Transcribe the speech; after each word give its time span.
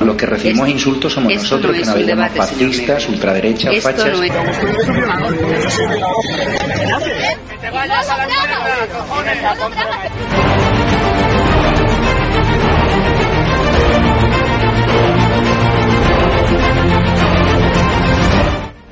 Los 0.00 0.16
que 0.16 0.26
recibimos 0.26 0.68
insultos 0.68 1.12
somos 1.12 1.32
nosotros, 1.32 1.76
no 1.76 1.80
que 1.80 1.84
nos 1.86 2.06
llamamos 2.06 2.36
fascistas, 2.36 3.08
ultraderechas, 3.08 3.74
Esto 3.74 3.90
fachas. 3.90 4.18
no 4.18 4.24
es... 4.24 4.32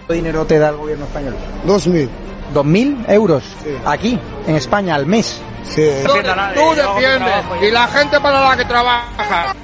¿Qué 0.07 0.15
dinero 0.15 0.45
te 0.47 0.59
da 0.59 0.69
el 0.69 0.77
gobierno 0.77 1.07
español? 1.07 1.35
Dos 1.65 1.87
mil. 1.87 2.09
¿Dos 2.53 2.65
mil 2.65 3.05
euros? 3.09 3.43
Aquí, 3.87 4.19
en 4.47 4.57
España, 4.57 4.95
al 4.95 5.07
mes. 5.07 5.41
Sí. 5.65 5.89
Tú 6.05 6.75
defiendes 6.75 7.45
y 7.63 7.71
la 7.71 7.87
gente 7.89 8.21
para 8.21 8.49
la 8.51 8.57
que 8.57 8.65
trabaja. 8.67 9.55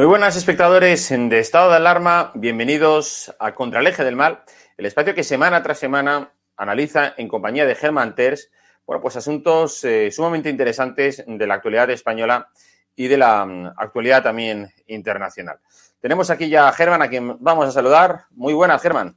Muy 0.00 0.06
buenas 0.06 0.34
espectadores 0.34 1.10
de 1.10 1.38
Estado 1.40 1.68
de 1.68 1.76
Alarma, 1.76 2.32
bienvenidos 2.34 3.36
a 3.38 3.54
Contra 3.54 3.80
el 3.80 3.86
Eje 3.86 4.02
del 4.02 4.16
Mal, 4.16 4.40
el 4.78 4.86
espacio 4.86 5.14
que 5.14 5.22
semana 5.22 5.62
tras 5.62 5.78
semana 5.78 6.32
analiza 6.56 7.12
en 7.18 7.28
compañía 7.28 7.66
de 7.66 7.74
Germán 7.74 8.14
Terz, 8.14 8.50
bueno, 8.86 9.02
pues 9.02 9.16
asuntos 9.16 9.84
eh, 9.84 10.10
sumamente 10.10 10.48
interesantes 10.48 11.22
de 11.26 11.46
la 11.46 11.52
actualidad 11.52 11.90
española 11.90 12.48
y 12.96 13.08
de 13.08 13.18
la 13.18 13.44
mm, 13.44 13.74
actualidad 13.76 14.22
también 14.22 14.72
internacional. 14.86 15.58
Tenemos 16.00 16.30
aquí 16.30 16.48
ya 16.48 16.68
a 16.68 16.72
Germán, 16.72 17.02
a 17.02 17.10
quien 17.10 17.36
vamos 17.38 17.68
a 17.68 17.70
saludar. 17.70 18.22
Muy 18.30 18.54
buenas, 18.54 18.80
Germán. 18.80 19.14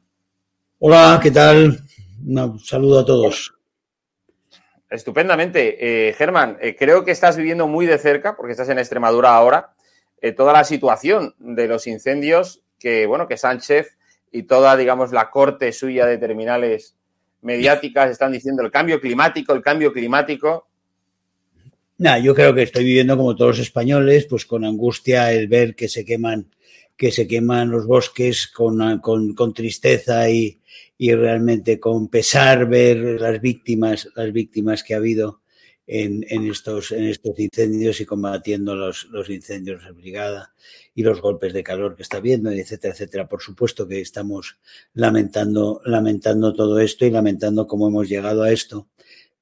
Hola, 0.79 1.17
¿qué 1.23 1.31
tal? 1.31 1.79
Un 2.27 2.59
saludo 2.59 2.99
a 2.99 3.05
todos. 3.05 3.53
Estupendamente. 4.89 6.09
Eh, 6.09 6.11
Germán, 6.11 6.57
eh, 6.59 6.75
creo 6.77 7.05
que 7.05 7.11
estás 7.11 7.37
viviendo 7.37 7.69
muy 7.69 7.85
de 7.85 7.97
cerca, 7.97 8.35
porque 8.35 8.51
estás 8.51 8.67
en 8.67 8.79
Extremadura 8.79 9.33
ahora, 9.33 9.72
eh, 10.23 10.31
toda 10.31 10.53
la 10.53 10.63
situación 10.63 11.35
de 11.37 11.67
los 11.67 11.85
incendios 11.85 12.61
que, 12.79 13.05
bueno, 13.05 13.27
que 13.27 13.35
Sánchez 13.35 13.97
y 14.31 14.43
toda, 14.43 14.77
digamos, 14.77 15.11
la 15.11 15.29
corte 15.29 15.73
suya 15.73 16.05
de 16.05 16.17
terminales 16.17 16.95
mediáticas 17.41 18.09
están 18.09 18.31
diciendo 18.31 18.63
el 18.63 18.71
cambio 18.71 19.01
climático, 19.01 19.53
el 19.53 19.61
cambio 19.61 19.91
climático. 19.91 20.65
Nah, 21.97 22.19
yo 22.19 22.33
creo 22.33 22.55
que 22.55 22.63
estoy 22.63 22.85
viviendo 22.85 23.17
como 23.17 23.35
todos 23.35 23.57
los 23.57 23.67
españoles, 23.67 24.25
pues 24.25 24.45
con 24.45 24.63
angustia 24.63 25.29
el 25.33 25.49
ver 25.49 25.75
que 25.75 25.89
se 25.89 26.05
queman, 26.05 26.47
que 26.95 27.11
se 27.11 27.27
queman 27.27 27.69
los 27.69 27.85
bosques, 27.85 28.47
con, 28.47 28.99
con, 28.99 29.35
con 29.35 29.53
tristeza 29.53 30.29
y, 30.29 30.57
y, 30.97 31.13
realmente 31.13 31.81
con 31.81 32.07
pesar 32.07 32.69
ver 32.69 33.19
las 33.19 33.41
víctimas, 33.41 34.07
las 34.15 34.31
víctimas 34.31 34.83
que 34.83 34.93
ha 34.93 34.97
habido 34.97 35.41
en, 35.85 36.25
en, 36.29 36.49
estos, 36.49 36.91
en 36.91 37.05
estos 37.05 37.37
incendios 37.39 37.99
y 37.99 38.05
combatiendo 38.05 38.75
los, 38.75 39.05
los 39.11 39.29
incendios 39.29 39.83
de 39.83 39.91
brigada 39.91 40.53
y 40.95 41.03
los 41.03 41.21
golpes 41.21 41.53
de 41.53 41.63
calor 41.63 41.95
que 41.95 42.03
está 42.03 42.19
viendo, 42.19 42.51
etcétera, 42.51 42.93
etcétera. 42.93 43.27
Por 43.27 43.41
supuesto 43.41 43.87
que 43.87 44.01
estamos 44.01 44.57
lamentando, 44.93 45.81
lamentando 45.85 46.53
todo 46.53 46.79
esto 46.79 47.05
y 47.05 47.11
lamentando 47.11 47.67
cómo 47.67 47.87
hemos 47.87 48.07
llegado 48.07 48.43
a 48.43 48.51
esto, 48.51 48.87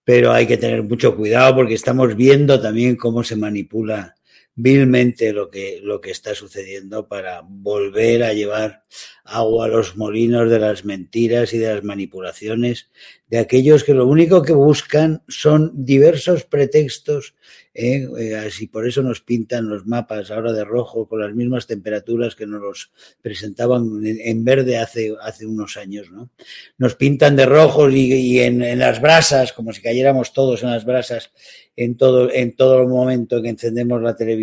pero 0.03 0.31
hay 0.31 0.47
que 0.47 0.57
tener 0.57 0.83
mucho 0.83 1.15
cuidado 1.15 1.55
porque 1.55 1.75
estamos 1.75 2.15
viendo 2.15 2.59
también 2.59 2.95
cómo 2.95 3.23
se 3.23 3.35
manipula 3.35 4.15
vilmente 4.55 5.33
lo 5.33 5.49
que, 5.49 5.79
lo 5.81 6.01
que 6.01 6.11
está 6.11 6.35
sucediendo 6.35 7.07
para 7.07 7.41
volver 7.43 8.23
a 8.23 8.33
llevar 8.33 8.83
agua 9.23 9.65
a 9.65 9.69
los 9.69 9.95
molinos 9.95 10.49
de 10.49 10.59
las 10.59 10.83
mentiras 10.83 11.53
y 11.53 11.57
de 11.57 11.73
las 11.73 11.83
manipulaciones 11.83 12.89
de 13.27 13.37
aquellos 13.37 13.85
que 13.85 13.93
lo 13.93 14.07
único 14.07 14.41
que 14.41 14.53
buscan 14.53 15.23
son 15.29 15.71
diversos 15.73 16.43
pretextos 16.43 17.33
¿eh? 17.73 18.07
así 18.45 18.67
por 18.67 18.85
eso 18.85 19.01
nos 19.03 19.21
pintan 19.21 19.69
los 19.69 19.85
mapas 19.85 20.31
ahora 20.31 20.51
de 20.51 20.65
rojo 20.65 21.07
con 21.07 21.21
las 21.21 21.33
mismas 21.33 21.65
temperaturas 21.65 22.35
que 22.35 22.45
nos 22.45 22.61
los 22.61 22.91
presentaban 23.21 24.01
en, 24.03 24.43
verde 24.43 24.77
hace, 24.77 25.13
hace 25.21 25.45
unos 25.45 25.77
años 25.77 26.11
¿no? 26.11 26.29
nos 26.77 26.95
pintan 26.95 27.37
de 27.37 27.45
rojo 27.45 27.89
y, 27.89 28.39
en, 28.39 28.79
las 28.79 29.01
brasas 29.01 29.53
como 29.53 29.71
si 29.71 29.81
cayéramos 29.81 30.33
todos 30.33 30.63
en 30.63 30.71
las 30.71 30.83
brasas 30.83 31.31
en 31.77 31.95
todo, 31.95 32.29
en 32.29 32.55
todo 32.55 32.81
el 32.81 32.87
momento 32.89 33.41
que 33.41 33.49
encendemos 33.49 34.01
la 34.01 34.17
televisión 34.17 34.40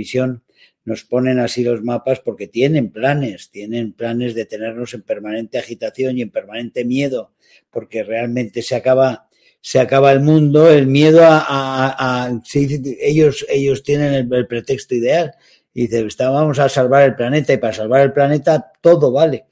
nos 0.88 1.04
ponen 1.04 1.38
así 1.38 1.62
los 1.62 1.82
mapas 1.82 2.20
porque 2.20 2.48
tienen 2.48 2.90
planes, 2.90 3.50
tienen 3.50 3.92
planes 3.92 4.34
de 4.34 4.46
tenernos 4.46 4.94
en 4.94 5.02
permanente 5.02 5.58
agitación 5.58 6.18
y 6.18 6.22
en 6.22 6.30
permanente 6.30 6.84
miedo, 6.84 7.32
porque 7.70 8.02
realmente 8.02 8.62
se 8.62 8.74
acaba, 8.74 9.28
se 9.60 9.80
acaba 9.80 10.10
el 10.12 10.20
mundo, 10.20 10.70
el 10.70 10.86
miedo 10.86 11.22
a, 11.24 11.44
a, 11.46 12.24
a 12.24 12.42
ellos, 13.00 13.46
ellos 13.48 13.82
tienen 13.82 14.14
el, 14.14 14.46
pretexto 14.46 14.94
ideal. 14.94 15.34
Y 15.74 15.86
dicen, 15.86 16.08
vamos 16.18 16.58
a 16.58 16.68
salvar 16.68 17.04
el 17.04 17.14
planeta 17.14 17.52
y 17.52 17.58
para 17.58 17.72
salvar 17.72 18.00
el 18.00 18.12
planeta 18.12 18.72
todo 18.80 19.12
vale. 19.12 19.44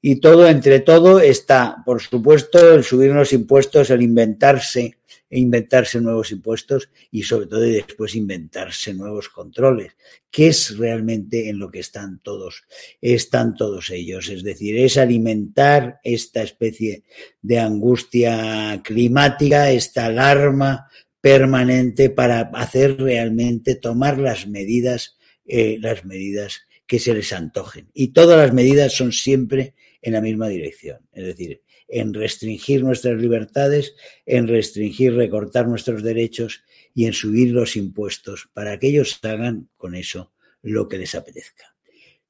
Y 0.00 0.20
todo, 0.20 0.48
entre 0.48 0.80
todo, 0.80 1.20
está, 1.20 1.76
por 1.84 2.00
supuesto, 2.00 2.74
el 2.74 2.82
subir 2.82 3.12
los 3.12 3.32
impuestos, 3.32 3.90
el 3.90 4.02
inventarse, 4.02 4.97
e 5.30 5.38
inventarse 5.38 6.00
nuevos 6.00 6.32
impuestos 6.32 6.90
y 7.10 7.22
sobre 7.22 7.46
todo 7.46 7.60
después 7.60 8.14
inventarse 8.14 8.94
nuevos 8.94 9.28
controles, 9.28 9.92
que 10.30 10.48
es 10.48 10.76
realmente 10.78 11.48
en 11.48 11.58
lo 11.58 11.70
que 11.70 11.80
están 11.80 12.20
todos, 12.22 12.64
están 13.00 13.54
todos 13.54 13.90
ellos. 13.90 14.28
Es 14.28 14.42
decir, 14.42 14.78
es 14.78 14.96
alimentar 14.96 16.00
esta 16.02 16.42
especie 16.42 17.04
de 17.42 17.58
angustia 17.58 18.80
climática, 18.82 19.70
esta 19.70 20.06
alarma 20.06 20.88
permanente 21.20 22.10
para 22.10 22.40
hacer 22.54 22.96
realmente 22.98 23.74
tomar 23.74 24.18
las 24.18 24.46
medidas, 24.46 25.18
eh, 25.44 25.78
las 25.80 26.04
medidas 26.04 26.62
que 26.86 26.98
se 26.98 27.12
les 27.12 27.32
antojen. 27.32 27.90
Y 27.92 28.08
todas 28.08 28.38
las 28.38 28.54
medidas 28.54 28.94
son 28.94 29.12
siempre 29.12 29.74
en 30.00 30.14
la 30.14 30.20
misma 30.20 30.48
dirección. 30.48 31.00
Es 31.12 31.26
decir, 31.26 31.62
en 31.88 32.14
restringir 32.14 32.84
nuestras 32.84 33.20
libertades, 33.20 33.94
en 34.26 34.46
restringir, 34.46 35.14
recortar 35.14 35.66
nuestros 35.66 36.02
derechos 36.02 36.62
y 36.94 37.06
en 37.06 37.12
subir 37.12 37.52
los 37.52 37.76
impuestos 37.76 38.48
para 38.52 38.78
que 38.78 38.88
ellos 38.88 39.18
hagan 39.22 39.68
con 39.76 39.94
eso 39.94 40.32
lo 40.62 40.88
que 40.88 40.98
les 40.98 41.14
apetezca. 41.14 41.74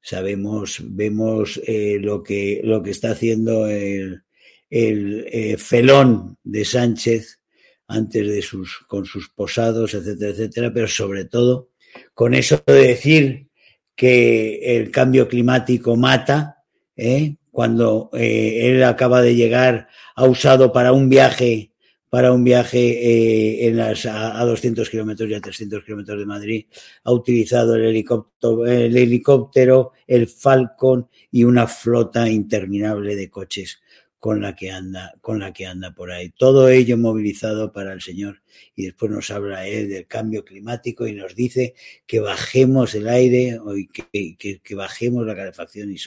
Sabemos, 0.01 0.81
vemos 0.81 1.59
eh, 1.67 1.97
lo, 1.99 2.23
que, 2.23 2.61
lo 2.63 2.81
que 2.81 2.91
está 2.91 3.11
haciendo 3.11 3.67
el, 3.67 4.23
el 4.69 5.27
eh, 5.31 5.57
felón 5.57 6.37
de 6.43 6.63
Sánchez 6.63 7.39
antes 7.87 8.27
de 8.27 8.41
sus, 8.41 8.79
con 8.87 9.05
sus 9.05 9.29
posados, 9.29 9.93
etcétera, 9.93 10.31
etcétera, 10.31 10.73
pero 10.73 10.87
sobre 10.87 11.25
todo 11.25 11.71
con 12.13 12.33
eso 12.33 12.61
de 12.65 12.73
decir 12.73 13.47
que 13.95 14.77
el 14.77 14.91
cambio 14.91 15.27
climático 15.27 15.97
mata, 15.97 16.63
¿eh? 16.95 17.35
Cuando 17.51 18.09
eh, 18.13 18.69
él 18.69 18.83
acaba 18.83 19.21
de 19.21 19.35
llegar, 19.35 19.87
ha 20.15 20.25
usado 20.25 20.71
para 20.71 20.93
un 20.93 21.09
viaje, 21.09 21.71
para 22.09 22.31
un 22.31 22.43
viaje 22.43 22.79
eh, 22.79 23.67
en 23.67 23.77
las, 23.77 24.05
a, 24.05 24.39
a 24.39 24.45
200 24.45 24.89
kilómetros 24.89 25.29
y 25.29 25.33
a 25.33 25.41
300 25.41 25.83
kilómetros 25.83 26.19
de 26.19 26.25
Madrid, 26.25 26.65
ha 27.03 27.11
utilizado 27.11 27.75
el 27.75 27.85
helicóptero, 27.85 28.65
el 28.65 28.95
helicóptero, 28.95 29.91
el 30.07 30.27
Falcon 30.27 31.07
y 31.31 31.43
una 31.43 31.67
flota 31.67 32.29
interminable 32.29 33.15
de 33.15 33.29
coches 33.29 33.79
con 34.19 34.41
la 34.41 34.53
que 34.53 34.69
anda, 34.69 35.15
con 35.21 35.39
la 35.39 35.53
que 35.53 35.65
anda 35.65 35.91
por 35.91 36.11
ahí. 36.11 36.29
Todo 36.29 36.67
ello 36.67 36.97
movilizado 36.97 37.71
para 37.71 37.93
el 37.93 38.01
Señor. 38.01 38.41
Y 38.75 38.85
después 38.85 39.11
nos 39.11 39.31
habla 39.31 39.65
él 39.67 39.89
del 39.89 40.07
cambio 40.07 40.43
climático 40.43 41.07
y 41.07 41.13
nos 41.13 41.35
dice 41.35 41.73
que 42.05 42.19
bajemos 42.19 42.93
el 42.95 43.07
aire 43.07 43.57
o 43.59 43.73
que, 44.11 44.35
que, 44.37 44.75
bajemos 44.75 45.25
la 45.25 45.35
calefacción 45.35 45.91
y, 45.91 45.97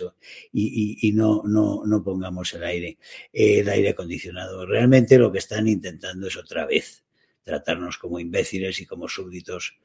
y, 0.52 1.08
y, 1.08 1.12
no, 1.12 1.42
no, 1.46 1.82
no 1.86 2.04
pongamos 2.04 2.52
el 2.52 2.64
aire, 2.64 2.98
el 3.32 3.68
aire 3.68 3.90
acondicionado. 3.90 4.66
Realmente 4.66 5.18
lo 5.18 5.32
que 5.32 5.38
están 5.38 5.66
intentando 5.66 6.28
es 6.28 6.36
otra 6.36 6.66
vez 6.66 7.02
tratarnos 7.42 7.98
como 7.98 8.20
imbéciles 8.20 8.80
y 8.80 8.86
como 8.86 9.08
súbditos, 9.08 9.76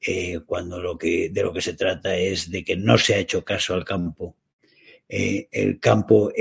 eh, 0.00 0.40
cuando 0.44 0.80
lo 0.80 0.98
que, 0.98 1.30
de 1.30 1.42
lo 1.42 1.52
que 1.52 1.62
se 1.62 1.74
trata 1.74 2.16
es 2.16 2.50
de 2.50 2.62
que 2.64 2.76
no 2.76 2.98
se 2.98 3.14
ha 3.14 3.18
hecho 3.18 3.44
caso 3.44 3.74
al 3.74 3.84
campo. 3.84 4.36
Eh, 5.08 5.48
el 5.52 5.78
campo 5.78 6.32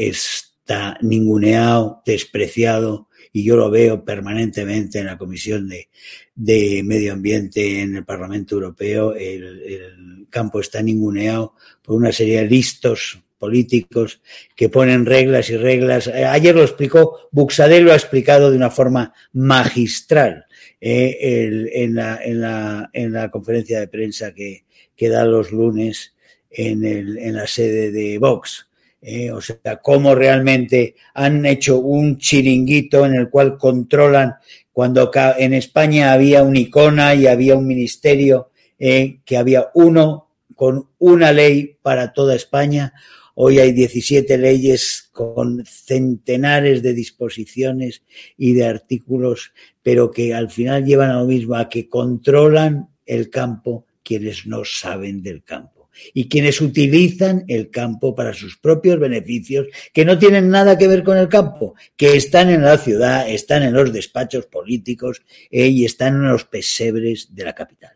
está 0.66 0.98
ninguneado, 1.02 2.02
despreciado, 2.08 3.08
y 3.32 3.44
yo 3.44 3.56
lo 3.56 3.70
veo 3.70 4.04
permanentemente 4.04 4.98
en 4.98 5.06
la 5.06 5.18
Comisión 5.18 5.70
de, 5.70 5.90
de 6.34 6.82
Medio 6.84 7.14
Ambiente 7.14 7.82
en 7.82 7.96
el 7.98 8.04
Parlamento 8.04 8.56
Europeo. 8.56 9.14
El, 9.14 10.26
campo 10.32 10.60
está 10.60 10.82
ninguneado 10.82 11.54
por 11.82 11.96
una 11.96 12.12
serie 12.12 12.40
de 12.40 12.50
listos 12.50 13.22
políticos 13.38 14.22
que 14.56 14.68
ponen 14.68 15.06
reglas 15.06 15.50
y 15.50 15.56
reglas. 15.56 16.08
Ayer 16.08 16.56
lo 16.56 16.64
explicó, 16.64 17.30
Buxadel 17.32 17.86
lo 17.86 17.94
ha 17.94 17.96
explicado 17.96 18.50
de 18.50 18.58
una 18.58 18.72
forma 18.72 19.14
magistral 19.32 20.46
eh, 20.82 21.72
en, 21.76 21.96
la, 21.96 22.20
en, 22.22 22.42
la, 22.42 22.90
en, 22.92 23.14
la, 23.14 23.32
conferencia 23.32 23.80
de 23.80 23.88
prensa 23.88 24.34
que, 24.34 24.66
que 24.98 25.08
da 25.08 25.24
los 25.26 25.54
lunes 25.54 26.16
en, 26.50 26.84
en, 26.84 27.34
la 27.34 27.48
sede 27.48 27.92
de 27.92 28.18
Vox. 28.18 28.68
Eh, 29.08 29.30
o 29.30 29.40
sea, 29.40 29.78
cómo 29.84 30.16
realmente 30.16 30.96
han 31.14 31.46
hecho 31.46 31.78
un 31.78 32.18
chiringuito 32.18 33.06
en 33.06 33.14
el 33.14 33.30
cual 33.30 33.56
controlan, 33.56 34.34
cuando 34.72 35.12
en 35.38 35.54
España 35.54 36.12
había 36.12 36.42
un 36.42 36.56
icona 36.56 37.14
y 37.14 37.28
había 37.28 37.56
un 37.56 37.68
ministerio, 37.68 38.50
eh, 38.80 39.20
que 39.24 39.38
había 39.38 39.68
uno 39.76 40.32
con 40.56 40.90
una 40.98 41.32
ley 41.32 41.78
para 41.84 42.14
toda 42.14 42.34
España, 42.36 42.94
Hoy 43.38 43.60
hay 43.60 43.74
17 43.74 44.38
leyes 44.38 45.10
con 45.12 45.66
centenares 45.66 46.82
de 46.82 46.94
disposiciones 46.94 48.02
y 48.38 48.54
de 48.54 48.66
artículos, 48.66 49.52
pero 49.84 50.10
que 50.10 50.34
al 50.34 50.50
final 50.50 50.86
llevan 50.86 51.10
a 51.10 51.20
lo 51.20 51.26
mismo, 51.26 51.56
a 51.56 51.68
que 51.68 51.90
controlan 51.90 52.88
el 53.06 53.30
campo 53.30 53.88
quienes 54.04 54.48
no 54.48 54.64
saben 54.64 55.22
del 55.22 55.44
campo 55.44 55.75
y 56.14 56.28
quienes 56.28 56.62
utilizan 56.62 57.44
el 57.48 57.70
campo 57.70 58.16
para 58.16 58.34
sus 58.34 58.58
propios 58.58 59.00
beneficios, 59.00 59.68
que 59.94 60.06
no 60.06 60.18
tienen 60.18 60.50
nada 60.50 60.78
que 60.78 60.88
ver 60.88 61.04
con 61.04 61.18
el 61.18 61.30
campo, 61.30 61.76
que 61.96 62.16
están 62.16 62.50
en 62.50 62.64
la 62.64 62.78
ciudad, 62.78 63.30
están 63.30 63.64
en 63.64 63.74
los 63.74 63.92
despachos 63.94 64.46
políticos 64.46 65.22
eh, 65.52 65.68
y 65.68 65.86
están 65.86 66.16
en 66.16 66.30
los 66.30 66.46
pesebres 66.46 67.36
de 67.36 67.44
la 67.44 67.54
capital. 67.54 67.94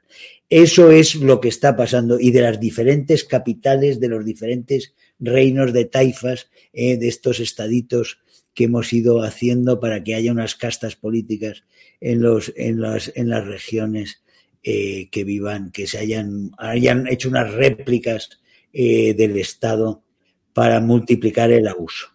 Eso 0.50 0.92
es 0.92 1.16
lo 1.16 1.40
que 1.40 1.50
está 1.50 1.78
pasando 1.78 2.20
y 2.20 2.32
de 2.32 2.42
las 2.42 2.60
diferentes 2.60 3.24
capitales, 3.24 4.00
de 4.00 4.08
los 4.08 4.26
diferentes 4.26 4.96
reinos 5.20 5.74
de 5.74 5.86
taifas, 5.86 6.50
eh, 6.74 6.98
de 6.98 7.08
estos 7.08 7.40
estaditos 7.40 8.20
que 8.56 8.64
hemos 8.64 8.92
ido 8.92 9.22
haciendo 9.22 9.80
para 9.80 10.04
que 10.04 10.16
haya 10.16 10.32
unas 10.32 10.56
castas 10.56 10.96
políticas 10.96 11.64
en, 12.02 12.22
los, 12.22 12.52
en, 12.56 12.82
las, 12.82 13.12
en 13.16 13.30
las 13.30 13.46
regiones 13.46 14.24
eh, 14.64 15.10
que 15.10 15.24
vivan, 15.24 15.72
que 15.72 15.88
se 15.88 15.98
hayan, 15.98 16.52
hayan 16.58 17.08
hecho 17.08 17.30
unas 17.30 17.52
réplicas 17.54 18.42
eh, 18.74 19.14
del 19.14 19.38
Estado 19.38 20.04
para 20.54 20.82
multiplicar 20.82 21.52
el 21.52 21.68
abuso. 21.68 22.08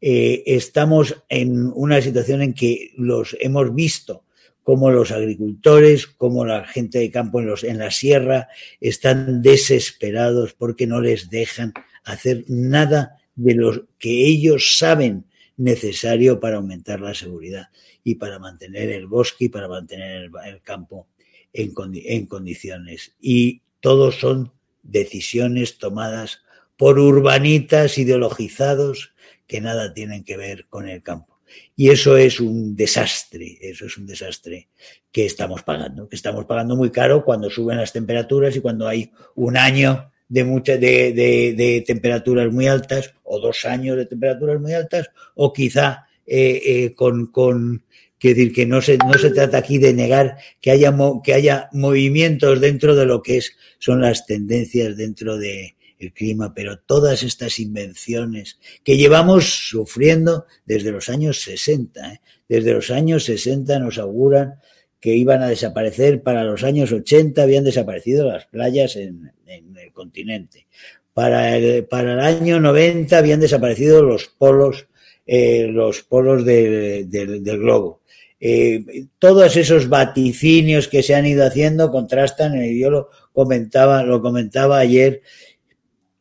Eh, 0.00 0.42
estamos 0.46 1.22
en 1.28 1.70
una 1.74 2.00
situación 2.00 2.42
en 2.42 2.54
que 2.54 2.92
los 2.96 3.36
hemos 3.40 3.74
visto 3.74 4.24
como 4.62 4.90
los 4.90 5.10
agricultores, 5.10 6.06
como 6.06 6.44
la 6.44 6.64
gente 6.66 6.98
de 6.98 7.10
campo 7.10 7.40
en, 7.40 7.46
los, 7.46 7.62
en 7.62 7.78
la 7.78 7.90
sierra, 7.90 8.48
están 8.80 9.42
desesperados 9.42 10.54
porque 10.54 10.86
no 10.86 11.00
les 11.00 11.30
dejan 11.30 11.72
hacer 12.04 12.44
nada 12.48 13.18
de 13.34 13.54
lo 13.54 13.86
que 13.98 14.26
ellos 14.26 14.78
saben 14.78 15.26
necesario 15.56 16.40
para 16.40 16.56
aumentar 16.56 17.00
la 17.00 17.14
seguridad 17.14 17.68
y 18.02 18.14
para 18.14 18.38
mantener 18.38 18.90
el 18.90 19.06
bosque 19.06 19.44
y 19.44 19.48
para 19.48 19.68
mantener 19.68 20.22
el, 20.22 20.30
el 20.46 20.62
campo 20.62 21.08
en, 21.52 21.72
en 21.94 22.26
condiciones. 22.26 23.14
Y 23.20 23.62
todos 23.80 24.20
son 24.20 24.52
decisiones 24.82 25.78
tomadas 25.78 26.42
por 26.76 26.98
urbanitas 26.98 27.98
ideologizados 27.98 29.14
que 29.46 29.60
nada 29.60 29.94
tienen 29.94 30.24
que 30.24 30.36
ver 30.36 30.66
con 30.68 30.88
el 30.88 31.02
campo. 31.02 31.38
Y 31.76 31.90
eso 31.90 32.16
es 32.16 32.40
un 32.40 32.76
desastre, 32.76 33.58
eso 33.60 33.86
es 33.86 33.96
un 33.96 34.06
desastre 34.06 34.68
que 35.10 35.26
estamos 35.26 35.62
pagando, 35.62 36.08
que 36.08 36.16
estamos 36.16 36.44
pagando 36.46 36.76
muy 36.76 36.90
caro 36.90 37.24
cuando 37.24 37.50
suben 37.50 37.78
las 37.78 37.92
temperaturas 37.92 38.56
y 38.56 38.60
cuando 38.60 38.88
hay 38.88 39.10
un 39.34 39.56
año 39.56 40.10
de, 40.28 40.44
mucha, 40.44 40.76
de, 40.78 41.12
de, 41.12 41.54
de, 41.54 41.84
temperaturas 41.86 42.50
muy 42.50 42.66
altas 42.66 43.12
o 43.22 43.38
dos 43.38 43.64
años 43.66 43.96
de 43.96 44.06
temperaturas 44.06 44.60
muy 44.60 44.72
altas 44.72 45.10
o 45.34 45.52
quizá 45.52 46.06
eh, 46.26 46.62
eh, 46.64 46.94
con, 46.94 47.26
con 47.26 47.84
quiero 48.22 48.36
decir 48.36 48.52
que 48.52 48.66
no 48.66 48.80
se, 48.80 48.98
no 48.98 49.14
se 49.14 49.30
trata 49.30 49.58
aquí 49.58 49.78
de 49.78 49.92
negar 49.92 50.36
que 50.60 50.70
haya, 50.70 50.94
que 51.24 51.34
haya 51.34 51.68
movimientos 51.72 52.60
dentro 52.60 52.94
de 52.94 53.04
lo 53.04 53.20
que 53.20 53.38
es, 53.38 53.56
son 53.80 54.00
las 54.00 54.26
tendencias 54.26 54.96
dentro 54.96 55.36
de, 55.38 55.74
el 55.98 56.12
clima, 56.12 56.54
pero 56.54 56.78
todas 56.78 57.24
estas 57.24 57.58
invenciones 57.58 58.58
que 58.84 58.96
llevamos 58.96 59.68
sufriendo 59.68 60.46
desde 60.64 60.92
los 60.92 61.08
años 61.08 61.40
60, 61.40 62.12
¿eh? 62.12 62.20
desde 62.48 62.72
los 62.74 62.90
años 62.90 63.24
60 63.24 63.78
nos 63.80 63.98
auguran 63.98 64.54
que 65.00 65.14
iban 65.14 65.42
a 65.42 65.48
desaparecer, 65.48 66.22
para 66.22 66.44
los 66.44 66.62
años 66.62 66.92
80 66.92 67.42
habían 67.42 67.64
desaparecido 67.64 68.28
las 68.28 68.46
playas 68.46 68.94
en, 68.94 69.32
en 69.46 69.76
el 69.76 69.92
continente, 69.92 70.68
para 71.12 71.56
el, 71.56 71.86
para 71.86 72.12
el 72.12 72.20
año 72.20 72.60
90 72.60 73.18
habían 73.18 73.40
desaparecido 73.40 74.02
los 74.02 74.26
polos, 74.26 74.86
eh, 75.26 75.66
los 75.66 76.02
polos 76.02 76.44
de, 76.44 77.04
de, 77.04 77.40
del 77.40 77.58
globo. 77.58 78.01
Eh, 78.44 79.06
todos 79.20 79.56
esos 79.56 79.88
vaticinios 79.88 80.88
que 80.88 81.04
se 81.04 81.14
han 81.14 81.26
ido 81.26 81.46
haciendo 81.46 81.92
contrastan, 81.92 82.60
y 82.60 82.80
yo 82.80 82.90
lo 82.90 83.08
comentaba, 83.32 84.02
lo 84.02 84.20
comentaba 84.20 84.80
ayer, 84.80 85.22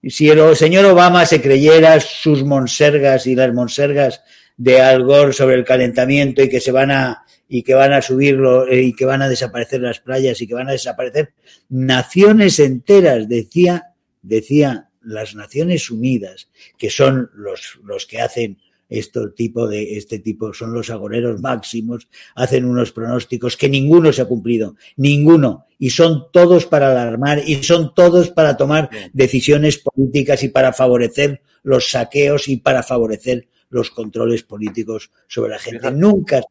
si 0.04 0.30
el 0.30 0.56
señor 0.56 0.86
Obama 0.86 1.26
se 1.26 1.42
creyera 1.42 2.00
sus 2.00 2.44
monsergas 2.44 3.26
y 3.26 3.34
las 3.34 3.52
monsergas 3.52 4.22
de 4.56 4.82
Al 4.82 5.04
Gore 5.04 5.34
sobre 5.34 5.56
el 5.56 5.66
calentamiento 5.66 6.44
y 6.44 6.50
que 6.50 6.60
se 6.60 6.72
van 6.72 6.92
a 6.92 7.26
y 7.50 7.64
que 7.64 7.74
van 7.74 7.92
a 7.92 8.04
subirlo 8.04 8.68
eh, 8.68 8.84
y 8.84 8.94
que 8.94 9.06
van 9.06 9.24
a 9.24 9.28
desaparecer 9.28 9.82
las 9.82 10.00
playas 10.00 10.40
y 10.42 10.48
que 10.48 10.54
van 10.54 10.70
a 10.70 10.74
desaparecer 10.74 11.34
naciones 11.70 12.60
enteras, 12.60 13.28
decía, 13.28 13.96
decía 14.22 14.90
las 15.02 15.34
Naciones 15.34 15.90
Unidas, 15.90 16.50
que 16.78 16.92
son 16.92 17.32
los, 17.34 17.80
los 17.84 18.06
que 18.06 18.22
hacen 18.22 18.60
este 18.92 19.22
tipo 19.36 19.68
de 19.68 19.98
este 19.98 20.20
tipo 20.20 20.54
son 20.54 20.74
los 20.74 20.90
agoreros 20.90 21.42
máximos, 21.42 22.08
hacen 22.36 22.66
unos 22.66 22.92
pronósticos 22.92 23.58
que 23.58 23.70
ninguno 23.70 24.12
se 24.12 24.22
ha 24.22 24.26
cumplido, 24.26 24.76
ninguno, 24.98 25.66
y 25.80 25.90
son 25.90 26.26
todos 26.32 26.68
para 26.68 26.92
alarmar 26.92 27.42
y 27.46 27.64
son 27.64 27.94
todos 27.96 28.30
para 28.30 28.58
tomar 28.58 28.90
decisiones 29.14 29.78
políticas 29.78 30.44
y 30.44 30.50
para 30.50 30.74
favorecer 30.74 31.42
los 31.64 31.90
saqueos 31.90 32.50
y 32.50 32.58
para 32.58 32.84
favorecer 32.84 33.48
los 33.70 33.90
controles 33.90 34.44
políticos 34.44 35.12
sobre 35.28 35.52
la 35.52 35.60
gente. 35.60 35.90
Nunca, 35.92 36.42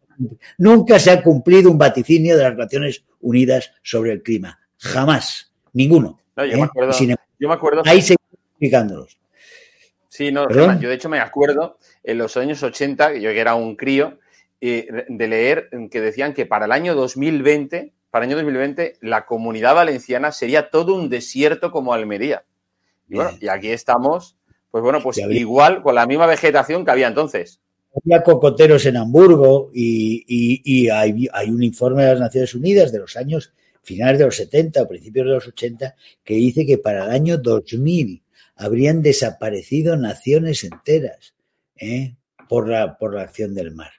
nunca 0.56 0.99
se 0.99 1.11
ha 1.11 1.23
cumplido 1.23 1.70
un 1.70 1.78
vaticinio 1.78 2.37
de 2.37 2.44
las 2.44 2.56
Naciones 2.56 3.04
Unidas 3.20 3.73
sobre 3.82 4.12
el 4.12 4.23
clima. 4.23 4.59
Jamás. 4.78 5.52
Ninguno. 5.75 6.18
No, 6.37 6.47
yo, 6.47 6.52
¿eh? 6.52 6.56
me 6.56 6.62
acuerdo, 6.64 6.92
Sin, 6.94 7.14
yo 7.38 7.49
me 7.49 7.54
acuerdo. 7.54 7.82
Ahí 7.85 8.00
se 8.00 8.16
explicándolos. 8.32 9.20
Sí, 10.11 10.33
no, 10.33 10.50
yo 10.50 10.88
de 10.88 10.95
hecho 10.95 11.09
me 11.09 11.21
acuerdo 11.21 11.79
en 12.02 12.19
los 12.19 12.37
años 12.37 12.62
80, 12.62 13.14
yo 13.14 13.31
que 13.31 13.38
era 13.38 13.55
un 13.55 13.76
crío, 13.76 14.19
eh, 14.61 15.07
de 15.09 15.29
leer 15.29 15.71
que 15.90 16.00
decían 16.00 16.35
que 16.35 16.47
para 16.47 16.67
el 16.67 16.73
año 16.73 16.95
2020, 16.95 17.93
para 18.11 18.25
el 18.25 18.31
año 18.31 18.37
2020, 18.37 18.97
la 19.02 19.25
comunidad 19.25 19.75
valenciana 19.75 20.33
sería 20.33 20.69
todo 20.69 20.95
un 20.95 21.09
desierto 21.09 21.71
como 21.71 21.95
Almería. 21.95 22.45
Y, 23.09 23.14
bueno, 23.14 23.31
y 23.40 23.49
aquí 23.49 23.71
estamos 23.71 24.37
pues 24.71 24.85
bueno, 24.85 25.00
pues 25.02 25.19
igual 25.19 25.83
con 25.83 25.95
la 25.95 26.07
misma 26.07 26.26
vegetación 26.26 26.85
que 26.85 26.90
había 26.90 27.09
entonces. 27.09 27.61
Había 27.95 28.23
cocoteros 28.23 28.87
en 28.87 28.97
Hamburgo 28.97 29.71
y, 29.75 30.25
y, 30.29 30.62
y 30.64 30.88
hay, 30.90 31.29
hay, 31.33 31.50
un 31.50 31.62
informe 31.62 32.05
de 32.05 32.11
las 32.12 32.21
Naciones 32.21 32.55
Unidas 32.55 32.93
de 32.93 33.00
los 33.00 33.17
años 33.17 33.52
finales 33.83 34.21
de 34.21 34.26
los 34.26 34.37
70 34.37 34.83
o 34.83 34.88
principios 34.88 35.26
de 35.26 35.33
los 35.33 35.49
80 35.49 35.97
que 36.23 36.35
dice 36.35 36.64
que 36.64 36.79
para 36.79 37.07
el 37.07 37.11
año 37.11 37.38
2000 37.38 38.23
habrían 38.61 39.02
desaparecido 39.02 39.97
naciones 39.97 40.64
enteras 40.64 41.35
¿eh? 41.76 42.17
por, 42.49 42.69
la, 42.69 42.99
por 42.99 43.14
la 43.14 43.23
acción 43.23 43.55
del 43.55 43.73
mar. 43.73 43.90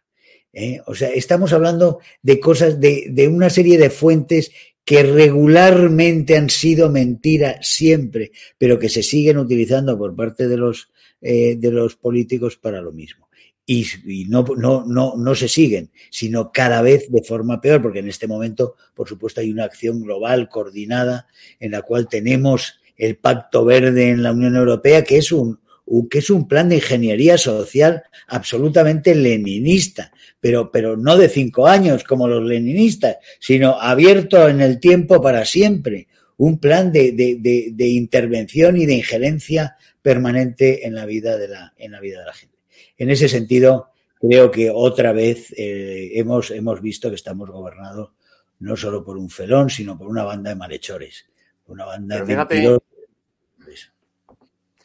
¿eh? 0.53 0.81
O 0.85 0.95
sea, 0.95 1.09
estamos 1.09 1.51
hablando 1.53 1.99
de 2.21 2.39
cosas, 2.39 2.79
de, 2.79 3.07
de 3.09 3.27
una 3.27 3.49
serie 3.49 3.77
de 3.77 3.89
fuentes 3.89 4.51
que 4.85 5.03
regularmente 5.03 6.37
han 6.37 6.49
sido 6.49 6.89
mentira 6.89 7.59
siempre, 7.61 8.31
pero 8.57 8.79
que 8.79 8.89
se 8.89 9.03
siguen 9.03 9.37
utilizando 9.37 9.97
por 9.97 10.15
parte 10.15 10.47
de 10.47 10.57
los 10.57 10.91
eh, 11.23 11.55
de 11.55 11.69
los 11.69 11.97
políticos 11.97 12.57
para 12.57 12.81
lo 12.81 12.91
mismo. 12.91 13.29
Y, 13.63 13.85
no, 14.27 14.43
no, 14.57 14.83
no, 14.87 15.13
no 15.15 15.35
se 15.35 15.47
siguen, 15.47 15.91
sino 16.09 16.51
cada 16.51 16.81
vez 16.81 17.11
de 17.11 17.21
forma 17.21 17.61
peor, 17.61 17.79
porque 17.79 17.99
en 17.99 18.09
este 18.09 18.27
momento, 18.27 18.75
por 18.95 19.07
supuesto, 19.07 19.39
hay 19.39 19.51
una 19.51 19.65
acción 19.65 20.01
global 20.01 20.49
coordinada 20.49 21.27
en 21.59 21.71
la 21.71 21.83
cual 21.83 22.09
tenemos 22.09 22.80
el 23.01 23.17
Pacto 23.17 23.65
Verde 23.65 24.11
en 24.11 24.21
la 24.21 24.31
Unión 24.31 24.55
Europea, 24.55 25.03
que 25.03 25.17
es 25.17 25.31
un, 25.31 25.59
que 26.07 26.19
es 26.19 26.29
un 26.29 26.47
plan 26.47 26.69
de 26.69 26.75
ingeniería 26.75 27.35
social 27.35 28.03
absolutamente 28.27 29.15
leninista, 29.15 30.11
pero, 30.39 30.71
pero 30.71 30.95
no 30.95 31.17
de 31.17 31.27
cinco 31.27 31.65
años 31.65 32.03
como 32.03 32.27
los 32.27 32.43
leninistas, 32.43 33.17
sino 33.39 33.81
abierto 33.81 34.47
en 34.47 34.61
el 34.61 34.79
tiempo 34.79 35.19
para 35.19 35.45
siempre. 35.45 36.07
Un 36.37 36.59
plan 36.59 36.91
de, 36.91 37.11
de, 37.11 37.71
de, 37.73 37.87
intervención 37.87 38.77
y 38.77 38.85
de 38.85 38.93
injerencia 38.93 39.77
permanente 40.03 40.85
en 40.85 40.93
la 40.93 41.07
vida 41.07 41.37
de 41.39 41.47
la, 41.47 41.73
en 41.77 41.91
la 41.91 41.99
vida 41.99 42.19
de 42.19 42.25
la 42.25 42.33
gente. 42.33 42.57
En 42.99 43.09
ese 43.09 43.27
sentido, 43.27 43.89
creo 44.19 44.51
que 44.51 44.69
otra 44.69 45.11
vez 45.11 45.51
eh, 45.57 46.11
hemos, 46.13 46.51
hemos 46.51 46.81
visto 46.81 47.09
que 47.09 47.15
estamos 47.15 47.49
gobernados 47.49 48.11
no 48.59 48.75
solo 48.75 49.03
por 49.03 49.17
un 49.17 49.29
felón, 49.31 49.71
sino 49.71 49.97
por 49.97 50.07
una 50.07 50.23
banda 50.23 50.51
de 50.51 50.55
malhechores, 50.55 51.25
una 51.71 51.85
banda 51.85 52.23
de 52.23 52.79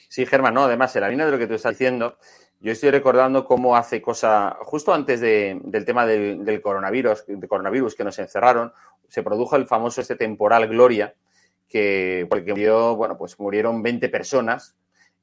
Sí, 0.08 0.24
Germán, 0.24 0.54
no, 0.54 0.64
además, 0.64 0.96
en 0.96 1.02
la 1.02 1.08
línea 1.10 1.26
de 1.26 1.32
lo 1.32 1.38
que 1.38 1.46
tú 1.46 1.52
estás 1.52 1.72
diciendo, 1.72 2.16
yo 2.60 2.72
estoy 2.72 2.90
recordando 2.90 3.44
cómo 3.44 3.76
hace 3.76 4.00
cosa, 4.00 4.56
justo 4.62 4.94
antes 4.94 5.20
del 5.20 5.84
tema 5.84 6.06
del, 6.06 6.62
coronavirus, 6.62 7.26
coronavirus 7.46 7.94
que 7.94 8.04
nos 8.04 8.18
encerraron, 8.18 8.72
se 9.08 9.22
produjo 9.22 9.56
el 9.56 9.66
famoso 9.66 10.00
este 10.00 10.16
temporal 10.16 10.68
Gloria, 10.68 11.14
que 11.68 12.26
porque 12.30 12.52
murió, 12.52 12.96
bueno, 12.96 13.18
pues 13.18 13.38
murieron 13.38 13.82
20 13.82 14.08
personas 14.08 14.74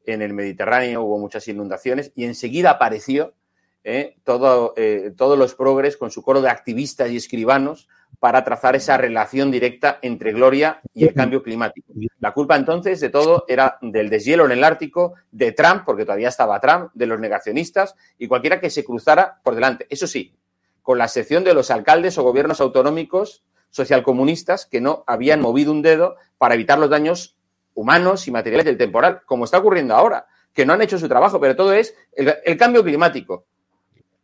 en 0.05 0.21
el 0.21 0.33
Mediterráneo, 0.33 1.01
hubo 1.01 1.17
muchas 1.17 1.47
inundaciones 1.47 2.11
y 2.13 2.25
enseguida 2.25 2.71
apareció 2.71 3.33
eh, 3.83 4.15
todo, 4.23 4.73
eh, 4.77 5.11
todos 5.17 5.37
los 5.37 5.55
progres 5.55 5.97
con 5.97 6.11
su 6.11 6.21
coro 6.21 6.41
de 6.41 6.49
activistas 6.49 7.09
y 7.09 7.17
escribanos 7.17 7.87
para 8.19 8.43
trazar 8.43 8.75
esa 8.75 8.95
relación 8.97 9.51
directa 9.51 9.99
entre 10.01 10.31
Gloria 10.31 10.79
y 10.93 11.05
el 11.05 11.13
cambio 11.13 11.43
climático. 11.43 11.91
La 12.19 12.31
culpa 12.31 12.55
entonces 12.55 12.99
de 13.01 13.09
todo 13.09 13.43
era 13.47 13.77
del 13.81 14.09
deshielo 14.09 14.45
en 14.45 14.53
el 14.53 14.63
Ártico, 14.63 15.15
de 15.31 15.51
Trump, 15.51 15.83
porque 15.85 16.05
todavía 16.05 16.29
estaba 16.29 16.59
Trump, 16.61 16.91
de 16.93 17.05
los 17.05 17.19
negacionistas 17.19 17.95
y 18.17 18.27
cualquiera 18.27 18.61
que 18.61 18.69
se 18.69 18.85
cruzara 18.85 19.41
por 19.43 19.55
delante. 19.55 19.87
Eso 19.89 20.07
sí, 20.07 20.33
con 20.81 20.97
la 20.97 21.05
excepción 21.05 21.43
de 21.43 21.53
los 21.53 21.71
alcaldes 21.71 22.17
o 22.17 22.23
gobiernos 22.23 22.61
autonómicos 22.61 23.43
socialcomunistas 23.71 24.67
que 24.67 24.81
no 24.81 25.03
habían 25.07 25.41
movido 25.41 25.71
un 25.71 25.81
dedo 25.81 26.15
para 26.37 26.53
evitar 26.53 26.77
los 26.77 26.89
daños 26.89 27.37
humanos 27.73 28.27
y 28.27 28.31
materiales 28.31 28.65
del 28.65 28.77
temporal, 28.77 29.21
como 29.25 29.45
está 29.45 29.57
ocurriendo 29.57 29.95
ahora, 29.95 30.27
que 30.53 30.65
no 30.65 30.73
han 30.73 30.81
hecho 30.81 30.99
su 30.99 31.09
trabajo, 31.09 31.39
pero 31.39 31.55
todo 31.55 31.73
es 31.73 31.95
el, 32.11 32.57
cambio 32.57 32.83
climático, 32.83 33.45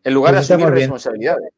en 0.04 0.14
lugar 0.14 0.34
de 0.34 0.40
pues 0.40 0.52
asumir 0.52 0.70
responsabilidades 0.70 1.54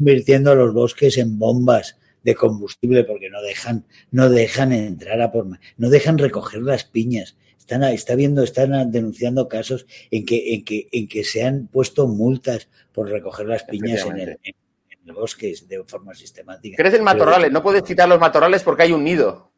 convirtiendo 0.00 0.54
los 0.54 0.72
bosques 0.72 1.18
en 1.18 1.38
bombas 1.38 1.98
de 2.22 2.34
combustible 2.34 3.04
porque 3.04 3.28
no 3.28 3.42
dejan, 3.42 3.84
no 4.10 4.30
dejan 4.30 4.72
entrar 4.72 5.20
a 5.20 5.30
por 5.30 5.46
no 5.76 5.90
dejan 5.90 6.16
recoger 6.16 6.62
las 6.62 6.84
piñas. 6.84 7.36
Están, 7.58 7.82
está 7.84 8.14
viendo, 8.14 8.42
están 8.42 8.90
denunciando 8.90 9.46
casos 9.46 9.86
en 10.10 10.24
que, 10.24 10.54
en 10.54 10.64
que, 10.64 10.88
en 10.90 11.06
que 11.06 11.22
se 11.22 11.44
han 11.44 11.66
puesto 11.66 12.08
multas 12.08 12.68
por 12.92 13.10
recoger 13.10 13.46
las 13.46 13.64
piñas 13.64 14.06
en 14.06 14.18
el, 14.18 14.38
en 14.42 15.14
bosque 15.14 15.54
de 15.68 15.84
forma 15.84 16.14
sistemática. 16.14 16.76
Crecen 16.76 17.04
matorrales, 17.04 17.52
no 17.52 17.62
puedes 17.62 17.82
quitar 17.82 18.08
los 18.08 18.18
matorrales 18.18 18.62
porque 18.62 18.84
hay 18.84 18.92
un 18.92 19.04
nido. 19.04 19.50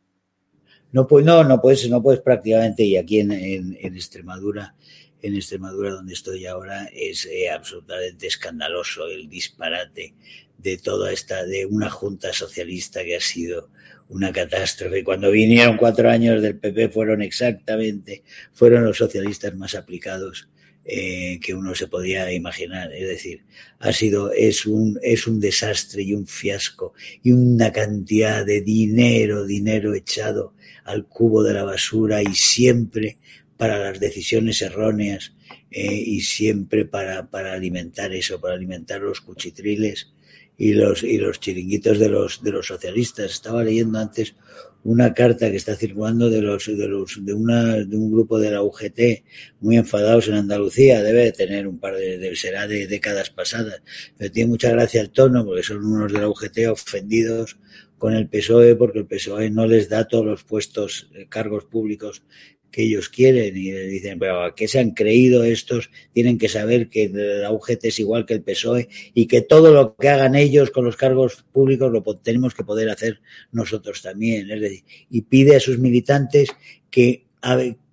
No, 0.91 1.07
pues, 1.07 1.25
no, 1.25 1.45
no 1.45 1.61
puedes, 1.61 1.89
no 1.89 2.03
puedes 2.03 2.21
prácticamente, 2.21 2.83
y 2.83 2.97
aquí 2.97 3.21
en, 3.21 3.31
en 3.33 3.95
Extremadura 3.95 4.75
en 5.23 5.37
Extremadura, 5.37 5.93
donde 5.93 6.15
estoy 6.15 6.47
ahora, 6.47 6.91
es 6.93 7.27
eh, 7.27 7.49
absolutamente 7.49 8.27
escandaloso 8.27 9.07
el 9.07 9.29
disparate 9.29 10.15
de 10.59 10.79
toda 10.79 11.13
esta, 11.13 11.45
de 11.45 11.65
una 11.67 11.91
junta 11.91 12.33
socialista 12.33 13.05
que 13.05 13.17
ha 13.17 13.21
sido 13.21 13.71
una 14.09 14.33
catástrofe. 14.33 15.05
Cuando 15.05 15.31
vinieron 15.31 15.77
cuatro 15.77 16.11
años 16.11 16.43
del 16.43 16.59
PP 16.59 16.91
fueron 16.91 17.23
exactamente, 17.23 18.23
fueron 18.53 18.85
los 18.85 18.99
socialistas 18.99 19.55
más 19.55 19.75
aplicados 19.75 20.49
eh, 20.85 21.39
que 21.41 21.55
uno 21.55 21.75
se 21.75 21.87
podía 21.87 22.31
imaginar. 22.33 22.93
Es 22.93 23.07
decir, 23.07 23.45
ha 23.79 23.93
sido, 23.93 24.33
es 24.33 24.67
un, 24.67 24.99
es 25.03 25.27
un 25.27 25.39
desastre 25.39 26.03
y 26.03 26.13
un 26.13 26.27
fiasco 26.27 26.93
y 27.23 27.33
una 27.33 27.73
cantidad 27.73 28.45
de 28.45 28.61
dinero, 28.61 29.45
dinero 29.47 29.95
echado 29.95 30.55
al 30.85 31.07
cubo 31.07 31.43
de 31.45 31.55
la 31.55 31.63
basura 31.63 32.21
y 32.21 32.35
siempre 32.35 33.19
para 33.63 33.79
las 33.79 34.01
decisiones 34.01 34.61
erróneas 34.61 35.35
eh, 35.71 35.95
y 35.95 36.23
siempre 36.23 36.85
para, 36.85 37.31
para, 37.31 37.53
alimentar 37.53 38.13
eso, 38.13 38.41
para 38.41 38.55
alimentar 38.55 39.01
los 39.01 39.21
cuchitriles 39.21 40.13
y 40.59 40.73
los, 40.73 41.05
y 41.05 41.17
los 41.17 41.39
chiringuitos 41.39 42.01
de 42.01 42.09
los, 42.09 42.43
de 42.43 42.51
los 42.51 42.67
socialistas. 42.67 43.31
Estaba 43.31 43.63
leyendo 43.63 44.01
antes 44.01 44.35
una 44.83 45.15
carta 45.15 45.49
que 45.49 45.59
está 45.59 45.77
circulando 45.77 46.29
de 46.29 46.43
los, 46.43 46.67
de 46.67 46.89
los, 46.89 47.25
de 47.25 47.35
una, 47.35 47.77
de 47.77 47.97
un 47.97 48.11
grupo 48.11 48.41
de 48.41 48.51
la 48.51 48.65
UGT 48.65 49.23
muy 49.61 49.77
enfadados 49.77 50.27
en 50.27 50.35
Andalucía. 50.35 51.01
Debe 51.01 51.27
de 51.27 51.33
tener 51.33 51.69
un 51.69 51.79
par 51.79 51.95
de, 51.95 52.35
será 52.35 52.67
de 52.67 52.89
décadas 52.89 53.31
pasadas. 53.31 53.81
Pero 54.19 54.33
tiene 54.33 54.49
mucha 54.49 54.71
gracia 54.71 55.01
el 55.01 55.11
tono 55.11 55.45
porque 55.45 55.63
son 55.63 55.85
unos 55.85 56.13
de 56.13 56.19
la 56.19 56.29
UGT 56.29 56.67
ofendidos 56.69 57.59
con 57.97 58.15
el 58.15 58.29
PSOE 58.29 58.75
porque 58.75 58.99
el 58.99 59.07
PSOE 59.07 59.51
no 59.51 59.65
les 59.67 59.89
da 59.89 60.09
todos 60.09 60.27
los 60.27 60.43
puestos, 60.43 61.09
eh, 61.15 61.29
cargos 61.29 61.67
públicos 61.67 62.25
que 62.73 62.83
ellos 62.83 63.11
quieren 63.11 63.57
y 63.57 63.71
dicen, 63.71 64.19
pero 64.19 64.43
¿a 64.43 64.55
qué 64.55 64.67
se 64.67 64.81
han 64.81 64.93
creído 64.93 65.45
estos? 65.45 65.91
Tienen 66.13 66.39
que 66.39 66.49
saber 66.49 66.89
que 66.89 67.11
la 67.13 67.53
UGT 67.53 67.85
es 67.85 68.01
igual 68.01 68.25
que 68.25 68.35
el 68.35 68.43
PSOE 68.43 68.89
y 69.15 69.27
que 69.27 69.43
todo 69.43 69.73
lo 69.73 69.95
que 69.95 70.09
hagan 70.09 70.35
ellos 70.35 70.71
con 70.71 70.87
los 70.87 70.97
cargos 70.97 71.45
públicos 71.53 71.93
lo 71.93 72.03
tenemos 72.17 72.55
que 72.55 72.65
poder 72.65 72.89
hacer 72.89 73.21
nosotros 73.53 74.01
también. 74.01 74.51
Es 74.51 74.61
decir, 74.61 74.85
y 75.11 75.21
pide 75.23 75.55
a 75.55 75.61
sus 75.61 75.79
militantes 75.79 76.49
que, 76.91 77.27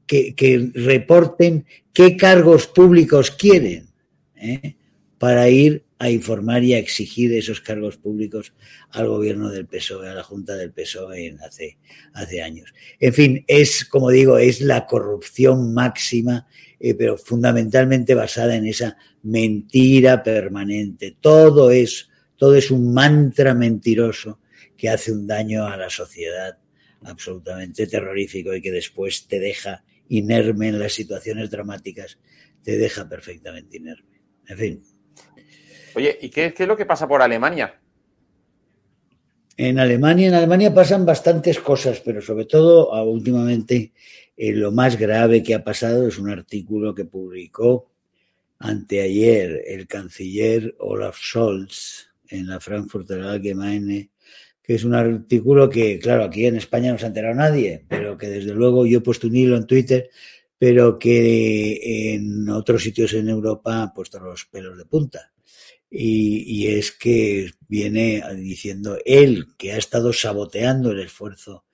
que, 0.08 0.34
que 0.34 0.72
reporten 0.74 1.66
qué 1.94 2.16
cargos 2.16 2.68
públicos 2.68 3.32
quieren 3.32 3.90
¿eh? 4.38 4.76
para 5.18 5.50
ir 5.50 5.84
a 6.00 6.10
informar 6.10 6.64
y 6.64 6.74
a 6.74 6.80
exigir 6.80 7.34
esos 7.34 7.60
cargos 7.60 7.98
públicos 7.98 8.54
al 8.92 9.10
gobierno 9.10 9.50
del 9.50 9.68
PSOE, 9.68 10.08
a 10.08 10.14
la 10.16 10.24
Junta 10.24 10.56
del 10.56 10.72
PSOE 10.72 11.36
hace, 11.46 11.78
hace 12.14 12.42
años. 12.42 12.74
En 13.02 13.14
fin, 13.14 13.44
es, 13.48 13.84
como 13.84 14.10
digo, 14.10 14.38
es 14.38 14.62
la 14.62 14.86
corrupción 14.86 15.74
máxima, 15.74 16.48
eh, 16.80 16.94
pero 16.94 17.18
fundamentalmente 17.18 18.16
basada 18.16 18.56
en 18.56 18.66
esa 18.66 18.98
mentira 19.24 20.24
permanente. 20.24 21.18
Todo 21.20 21.70
es, 21.70 22.08
todo 22.38 22.56
es 22.56 22.72
un 22.72 22.94
mantra 22.94 23.54
mentiroso 23.54 24.40
que 24.78 24.88
hace 24.88 25.12
un 25.12 25.28
daño 25.28 25.68
a 25.68 25.76
la 25.76 25.90
sociedad 25.90 26.58
absolutamente 27.04 27.88
terrorífico 27.88 28.56
y 28.56 28.62
que 28.62 28.72
después 28.72 29.28
te 29.28 29.38
deja 29.38 29.84
inerme 30.08 30.70
en 30.70 30.80
las 30.80 30.94
situaciones 30.94 31.50
dramáticas, 31.50 32.20
te 32.64 32.78
deja 32.78 33.08
perfectamente 33.10 33.78
inerme. 33.78 34.22
En 34.48 34.58
fin. 34.58 34.99
Oye, 35.96 36.18
¿y 36.22 36.30
qué, 36.30 36.54
es 36.58 36.68
lo 36.68 36.78
que 36.78 36.86
pasa 36.86 37.08
por 37.08 37.22
Alemania? 37.22 37.80
En 39.58 39.80
Alemania, 39.80 40.30
en 40.30 40.34
Alemania 40.34 40.74
pasan 40.74 41.06
bastantes 41.06 41.60
cosas, 41.60 42.00
pero 42.00 42.22
sobre 42.22 42.46
todo 42.46 42.94
ah, 42.94 43.04
últimamente 43.04 43.92
eh, 44.38 44.54
lo 44.54 44.72
más 44.72 44.98
grave 44.98 45.44
que 45.44 45.54
ha 45.54 45.64
pasado 45.64 46.08
es 46.08 46.18
un 46.18 46.30
artículo 46.30 46.96
que 46.96 47.06
publicó 47.06 47.92
anteayer 48.60 49.64
el 49.68 49.88
canciller 49.88 50.76
Olaf 50.80 51.18
Scholz 51.18 52.08
en 52.30 52.48
la 52.48 52.60
Frankfurter 52.60 53.22
Allgemeine, 53.22 54.12
que 54.62 54.76
es 54.76 54.84
un 54.84 54.94
artículo 54.94 55.70
que, 55.70 56.00
claro, 56.00 56.24
aquí 56.24 56.46
en 56.46 56.56
España 56.56 56.92
no 56.92 56.98
se 56.98 57.06
ha 57.06 57.08
enterado 57.08 57.36
nadie, 57.36 57.84
pero 57.88 58.18
que 58.18 58.28
desde 58.28 58.54
luego 58.54 58.86
yo 58.86 59.00
he 59.00 59.02
puesto 59.02 59.28
un 59.28 59.36
hilo 59.36 59.58
en 59.58 59.66
Twitter, 59.66 60.10
pero 60.58 61.00
que 61.00 62.14
en 62.14 62.50
otros 62.50 62.84
sitios 62.84 63.14
en 63.14 63.30
Europa 63.30 63.84
ha 63.84 63.94
puesto 63.94 64.20
los 64.20 64.46
pelos 64.46 64.78
de 64.78 64.86
punta 64.86 65.32
y, 65.90 66.68
es 66.68 66.92
que 66.92 67.52
viene 67.68 68.24
diciendo 68.38 68.98
él 69.06 69.48
que 69.58 69.74
ha 69.74 69.78
estado 69.78 70.14
saboteando 70.14 70.92
el 70.92 71.00
esfuerzo 71.00 71.66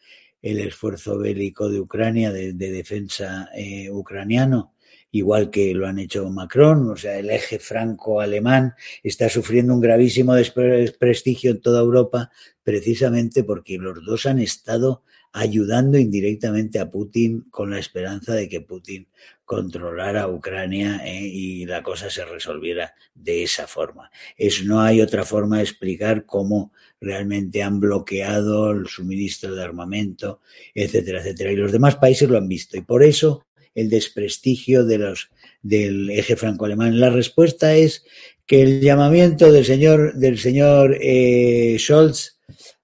el 0.42 0.60
esfuerzo 0.60 1.18
bélico 1.18 1.70
de 1.70 1.80
Ucrania 1.80 2.32
de, 2.32 2.54
defensa 2.54 3.50
eh, 3.56 3.90
ucraniano 3.90 4.76
igual 5.16 5.50
que 5.50 5.74
lo 5.74 5.88
han 5.88 5.98
hecho 5.98 6.30
Macron, 6.30 6.90
o 6.92 6.98
sea, 6.98 7.18
el 7.18 7.30
eje 7.30 7.58
franco-alemán 7.58 8.74
está 9.02 9.30
sufriendo 9.30 9.74
un 9.74 9.80
gravísimo 9.80 10.36
desprestigio 10.36 11.52
en 11.52 11.62
toda 11.62 11.80
Europa 11.80 12.32
precisamente 12.64 13.46
porque 13.46 13.78
los 13.78 14.04
dos 14.06 14.26
han 14.26 14.40
estado 14.40 15.04
ayudando 15.36 15.98
indirectamente 15.98 16.80
a 16.80 16.90
Putin 16.90 17.42
con 17.52 17.70
la 17.70 17.78
esperanza 17.78 18.34
de 18.34 18.48
que 18.48 18.62
Putin 18.62 19.06
controlara 19.44 20.30
Ucrania 20.30 21.02
eh, 21.06 21.24
y 21.24 21.66
la 21.66 21.84
cosa 21.84 22.10
se 22.10 22.24
resolviera 22.24 22.94
de 23.14 23.44
esa 23.44 23.68
forma. 23.68 24.10
Es, 24.38 24.64
no 24.64 24.82
hay 24.82 25.02
otra 25.02 25.26
forma 25.26 25.58
de 25.58 25.64
explicar 25.64 26.26
cómo 26.26 26.72
realmente 27.02 27.62
han 27.62 27.82
bloqueado 27.82 28.72
el 28.72 28.88
suministro 28.88 29.54
de 29.54 29.64
armamento, 29.64 30.40
etcétera, 30.74 31.20
etcétera. 31.20 31.52
Y 31.52 31.58
los 31.58 31.74
demás 31.74 31.98
países 31.98 32.30
lo 32.30 32.38
han 32.38 32.48
visto. 32.48 32.78
Y 32.78 32.82
por 32.82 33.04
eso 33.04 33.46
el 33.76 33.90
desprestigio 33.90 34.86
de 34.86 35.00
los, 35.00 35.30
del 35.62 36.12
eje 36.12 36.38
franco-alemán. 36.38 36.98
La 36.98 37.10
respuesta 37.10 37.76
es 37.76 38.06
que 38.46 38.62
el 38.62 38.80
llamamiento 38.80 39.52
del 39.52 39.66
señor, 39.66 40.14
del 40.14 40.40
señor 40.40 40.98
eh, 41.02 41.76
Scholz 41.78 42.35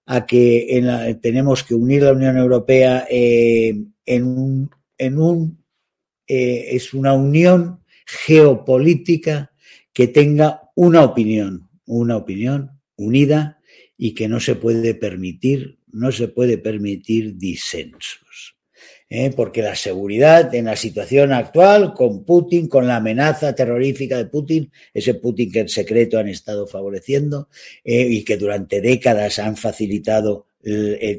a 0.06 0.26
que 0.26 0.78
en 0.78 0.88
la, 0.88 1.20
tenemos 1.20 1.64
que 1.64 1.76
unir 1.76 2.04
la 2.04 2.14
Unión 2.14 2.38
Europea 2.38 3.06
eh, 3.10 3.76
en 4.06 4.24
un, 4.26 4.70
en 4.98 5.20
un 5.20 5.64
eh, 6.28 6.76
es 6.76 6.94
una 6.94 7.14
unión 7.14 7.84
geopolítica 8.06 9.52
que 9.94 10.08
tenga 10.08 10.62
una 10.76 11.04
opinión, 11.04 11.70
una 11.86 12.18
opinión 12.18 12.80
unida 12.96 13.60
y 13.98 14.14
que 14.14 14.28
no 14.28 14.40
se 14.40 14.56
puede 14.56 14.96
permitir, 14.96 15.80
no 15.92 16.12
se 16.12 16.28
puede 16.28 16.58
permitir 16.58 17.38
disensos. 17.38 18.56
¿Eh? 19.12 19.32
porque 19.36 19.62
la 19.62 19.76
seguridad 19.76 20.56
en 20.56 20.66
la 20.66 20.76
situación 20.76 21.34
actual, 21.34 21.94
con 21.94 22.24
Putin, 22.24 22.68
con 22.68 22.88
la 22.88 22.96
amenaza 22.96 23.54
terrorífica 23.54 24.18
de 24.18 24.26
Putin, 24.26 24.72
ese 24.94 25.14
Putin 25.14 25.52
que 25.52 25.60
en 25.60 25.70
secreto 25.70 26.18
han 26.18 26.30
estado 26.30 26.66
favoreciendo 26.66 27.50
eh, 27.84 28.08
y 28.10 28.24
que 28.24 28.38
durante 28.38 28.82
décadas 28.82 29.38
han 29.38 29.58
facilitado 29.58 30.48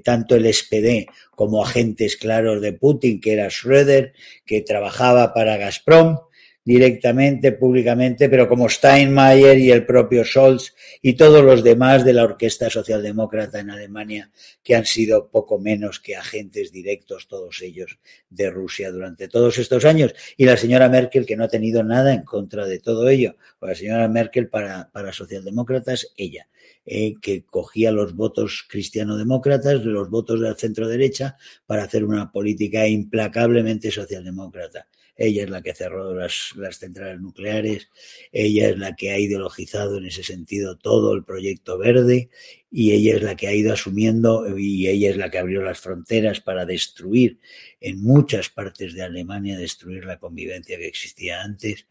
tanto 0.05 0.37
el 0.37 0.55
SPD 0.55 1.07
como 1.35 1.65
agentes 1.65 2.17
claros 2.17 2.61
de 2.61 2.75
Putin, 2.75 3.21
que 3.21 3.33
era 3.33 3.49
Schröder, 3.49 4.13
que 4.47 4.61
trabajaba 4.61 5.35
para 5.35 5.57
Gazprom, 5.57 6.17
directamente, 6.65 7.53
públicamente, 7.53 8.29
pero 8.29 8.49
como 8.49 8.69
Steinmeier 8.69 9.59
y 9.59 9.71
el 9.71 9.85
propio 9.85 10.25
Scholz 10.25 10.75
y 11.01 11.15
todos 11.15 11.43
los 11.45 11.65
demás 11.65 12.05
de 12.05 12.13
la 12.13 12.25
orquesta 12.25 12.71
socialdemócrata 12.71 13.59
en 13.61 13.71
Alemania, 13.71 14.31
que 14.63 14.77
han 14.77 14.87
sido 14.87 15.29
poco 15.29 15.59
menos 15.59 15.99
que 15.99 16.17
agentes 16.17 16.71
directos, 16.71 17.27
todos 17.27 17.61
ellos, 17.63 17.99
de 18.31 18.51
Rusia 18.51 18.91
durante 18.93 19.29
todos 19.29 19.59
estos 19.59 19.85
años. 19.85 20.15
Y 20.37 20.45
la 20.45 20.57
señora 20.57 20.89
Merkel, 20.89 21.27
que 21.27 21.37
no 21.37 21.45
ha 21.45 21.49
tenido 21.49 21.83
nada 21.83 22.15
en 22.15 22.23
contra 22.23 22.67
de 22.67 22.79
todo 22.79 23.09
ello. 23.09 23.37
la 23.61 23.75
señora 23.75 24.09
Merkel, 24.09 24.49
para, 24.49 24.91
para 24.93 25.13
socialdemócratas, 25.13 26.13
ella. 26.17 26.49
Eh, 26.85 27.15
que 27.23 27.45
cogía 27.45 27.93
los 27.93 28.17
votos 28.17 28.65
cristianodemócratas, 28.69 29.85
los 29.85 30.11
votos 30.11 30.41
del 30.41 30.57
centro 30.57 30.89
derecha, 30.89 31.37
para 31.65 31.85
hacer 31.85 32.05
una 32.05 32.33
política 32.33 32.89
implacablemente 32.89 33.93
socialdemócrata. 33.93 34.89
Ella 35.23 35.45
es 35.45 35.51
la 35.51 35.63
que 35.63 35.73
cerró 35.73 36.13
las, 36.17 36.51
las, 36.57 36.79
centrales 36.79 37.21
nucleares, 37.21 37.89
ella 38.33 38.71
es 38.71 38.77
la 38.77 38.97
que 38.97 39.13
ha 39.13 39.21
ideologizado 39.21 39.99
en 39.99 40.07
ese 40.07 40.25
sentido 40.25 40.77
todo 40.77 41.15
el 41.15 41.23
proyecto 41.23 41.79
verde 41.79 42.29
y 42.73 42.91
ella 42.91 43.15
es 43.15 43.23
la 43.23 43.37
que 43.37 43.47
ha 43.47 43.55
ido 43.55 43.73
asumiendo 43.73 44.59
y 44.59 44.89
ella 44.89 45.11
es 45.11 45.17
la 45.17 45.31
que 45.31 45.39
abrió 45.39 45.63
las 45.63 45.79
fronteras 45.79 46.41
para 46.41 46.67
destruir 46.67 47.39
en 47.81 48.03
muchas 48.03 48.49
partes 48.49 48.95
de 48.95 49.03
Alemania, 49.03 49.57
destruir 49.57 50.07
la 50.07 50.19
convivencia 50.19 50.77
que 50.77 50.89
existía 50.89 51.43
antes. 51.43 51.87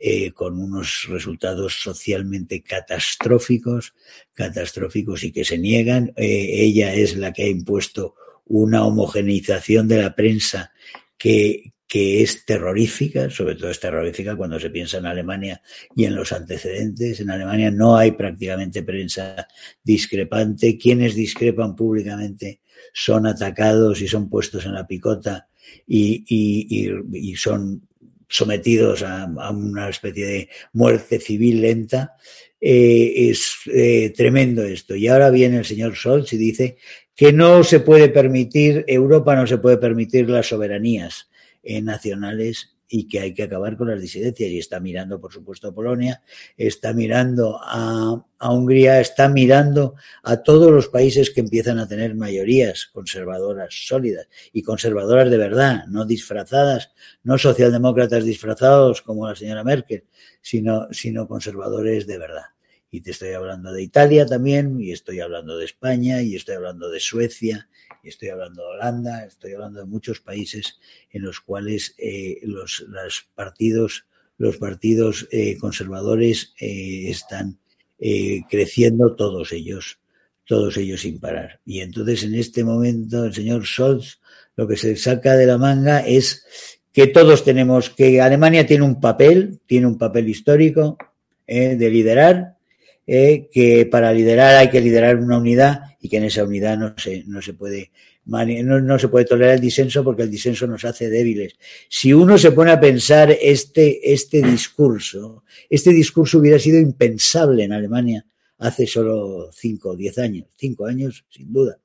Eh, 0.00 0.32
con 0.32 0.60
unos 0.60 1.06
resultados 1.08 1.80
socialmente 1.80 2.62
catastróficos, 2.62 3.94
catastróficos 4.34 5.22
y 5.22 5.32
que 5.32 5.44
se 5.44 5.56
niegan. 5.56 6.12
Eh, 6.16 6.64
ella 6.64 6.92
es 6.92 7.16
la 7.16 7.32
que 7.32 7.44
ha 7.44 7.48
impuesto 7.48 8.16
una 8.44 8.84
homogeneización 8.84 9.88
de 9.88 10.02
la 10.02 10.14
prensa 10.14 10.72
que, 11.16 11.73
que 11.94 12.24
es 12.24 12.44
terrorífica, 12.44 13.30
sobre 13.30 13.54
todo 13.54 13.70
es 13.70 13.78
terrorífica 13.78 14.34
cuando 14.34 14.58
se 14.58 14.70
piensa 14.70 14.98
en 14.98 15.06
Alemania 15.06 15.62
y 15.94 16.06
en 16.06 16.16
los 16.16 16.32
antecedentes. 16.32 17.20
En 17.20 17.30
Alemania 17.30 17.70
no 17.70 17.96
hay 17.96 18.10
prácticamente 18.10 18.82
prensa 18.82 19.46
discrepante. 19.80 20.76
Quienes 20.76 21.14
discrepan 21.14 21.76
públicamente 21.76 22.62
son 22.92 23.28
atacados 23.28 24.00
y 24.00 24.08
son 24.08 24.28
puestos 24.28 24.66
en 24.66 24.74
la 24.74 24.88
picota 24.88 25.46
y, 25.86 26.24
y, 26.26 26.90
y, 27.12 27.36
son 27.36 27.86
sometidos 28.28 29.04
a, 29.04 29.22
a, 29.22 29.50
una 29.52 29.88
especie 29.88 30.26
de 30.26 30.48
muerte 30.72 31.20
civil 31.20 31.62
lenta. 31.62 32.16
Eh, 32.60 33.30
es 33.30 33.54
eh, 33.72 34.12
tremendo 34.16 34.64
esto. 34.64 34.96
Y 34.96 35.06
ahora 35.06 35.30
viene 35.30 35.58
el 35.58 35.64
señor 35.64 35.94
Scholz 35.94 36.32
y 36.32 36.38
dice 36.38 36.76
que 37.14 37.32
no 37.32 37.62
se 37.62 37.78
puede 37.78 38.08
permitir, 38.08 38.84
Europa 38.88 39.36
no 39.36 39.46
se 39.46 39.58
puede 39.58 39.76
permitir 39.76 40.28
las 40.28 40.48
soberanías 40.48 41.28
eh, 41.64 41.82
nacionales 41.82 42.74
y 42.88 43.08
que 43.08 43.20
hay 43.20 43.34
que 43.34 43.44
acabar 43.44 43.76
con 43.76 43.88
las 43.88 44.00
disidencias. 44.00 44.50
Y 44.50 44.58
está 44.58 44.78
mirando, 44.80 45.20
por 45.20 45.32
supuesto, 45.32 45.68
a 45.68 45.74
Polonia, 45.74 46.22
está 46.56 46.92
mirando 46.92 47.58
a, 47.60 48.24
a, 48.38 48.52
Hungría, 48.52 49.00
está 49.00 49.28
mirando 49.28 49.94
a 50.22 50.42
todos 50.42 50.70
los 50.70 50.88
países 50.88 51.30
que 51.30 51.40
empiezan 51.40 51.78
a 51.78 51.88
tener 51.88 52.14
mayorías 52.14 52.86
conservadoras 52.92 53.74
sólidas 53.86 54.28
y 54.52 54.62
conservadoras 54.62 55.30
de 55.30 55.38
verdad, 55.38 55.86
no 55.88 56.04
disfrazadas, 56.04 56.92
no 57.22 57.38
socialdemócratas 57.38 58.24
disfrazados 58.24 59.02
como 59.02 59.28
la 59.28 59.34
señora 59.34 59.64
Merkel, 59.64 60.04
sino, 60.40 60.88
sino 60.92 61.26
conservadores 61.26 62.06
de 62.06 62.18
verdad 62.18 62.44
y 62.94 63.00
te 63.00 63.10
estoy 63.10 63.32
hablando 63.32 63.72
de 63.72 63.82
Italia 63.82 64.24
también, 64.24 64.80
y 64.80 64.92
estoy 64.92 65.18
hablando 65.18 65.58
de 65.58 65.64
España, 65.64 66.22
y 66.22 66.36
estoy 66.36 66.54
hablando 66.54 66.90
de 66.90 67.00
Suecia, 67.00 67.68
estoy 68.08 68.28
hablando 68.28 68.62
de 68.62 68.68
Holanda, 68.68 69.24
estoy 69.24 69.52
hablando 69.52 69.80
de 69.80 69.86
muchos 69.86 70.20
países 70.20 70.78
en 71.10 71.22
los 71.22 71.40
cuales 71.40 71.94
eh, 71.98 72.40
los, 72.42 72.84
los, 72.88 73.28
partidos, 73.34 74.06
los 74.38 74.56
partidos 74.56 75.28
eh, 75.30 75.56
conservadores 75.58 76.54
eh, 76.60 77.08
están 77.08 77.58
eh, 77.98 78.42
creciendo 78.48 79.14
todos 79.14 79.52
ellos, 79.52 79.98
todos 80.46 80.76
ellos 80.76 81.02
sin 81.02 81.20
parar. 81.20 81.60
Y 81.64 81.80
entonces 81.80 82.24
en 82.24 82.34
este 82.34 82.64
momento 82.64 83.24
el 83.24 83.34
señor 83.34 83.66
Scholz 83.66 84.20
lo 84.56 84.68
que 84.68 84.76
se 84.76 84.96
saca 84.96 85.36
de 85.36 85.46
la 85.46 85.58
manga 85.58 86.00
es 86.00 86.44
que 86.92 87.08
todos 87.08 87.44
tenemos, 87.44 87.90
que 87.90 88.20
Alemania 88.20 88.66
tiene 88.66 88.84
un 88.84 89.00
papel, 89.00 89.60
tiene 89.66 89.86
un 89.86 89.98
papel 89.98 90.28
histórico 90.28 90.96
de 91.46 91.90
liderar, 91.90 92.53
eh, 93.06 93.48
que 93.52 93.86
para 93.86 94.12
liderar 94.12 94.56
hay 94.56 94.70
que 94.70 94.80
liderar 94.80 95.16
una 95.16 95.38
unidad 95.38 95.80
y 96.00 96.08
que 96.08 96.18
en 96.18 96.24
esa 96.24 96.44
unidad 96.44 96.78
no 96.78 96.94
se, 96.96 97.24
no 97.26 97.42
se 97.42 97.54
puede 97.54 97.90
no, 98.26 98.80
no, 98.80 98.98
se 98.98 99.08
puede 99.08 99.26
tolerar 99.26 99.54
el 99.54 99.60
disenso 99.60 100.02
porque 100.02 100.22
el 100.22 100.30
disenso 100.30 100.66
nos 100.66 100.84
hace 100.84 101.10
débiles. 101.10 101.56
Si 101.88 102.12
uno 102.12 102.38
se 102.38 102.52
pone 102.52 102.70
a 102.70 102.80
pensar 102.80 103.30
este, 103.30 104.12
este 104.12 104.40
discurso, 104.40 105.44
este 105.68 105.90
discurso 105.90 106.38
hubiera 106.38 106.58
sido 106.58 106.78
impensable 106.78 107.64
en 107.64 107.72
Alemania 107.72 108.24
hace 108.58 108.86
solo 108.86 109.50
cinco 109.52 109.90
o 109.90 109.96
diez 109.96 110.18
años, 110.18 110.46
cinco 110.56 110.86
años 110.86 111.26
sin 111.28 111.52
duda. 111.52 111.78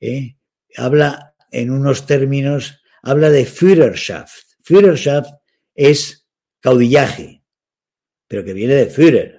¿eh? 0.00 0.36
Habla 0.76 1.34
en 1.50 1.70
unos 1.70 2.06
términos, 2.06 2.80
habla 3.02 3.30
de 3.30 3.46
Führerschaft. 3.46 4.56
Führerschaft 4.62 5.32
es 5.74 6.26
caudillaje, 6.60 7.42
pero 8.26 8.44
que 8.44 8.52
viene 8.52 8.74
de 8.74 8.86
Führer, 8.86 9.37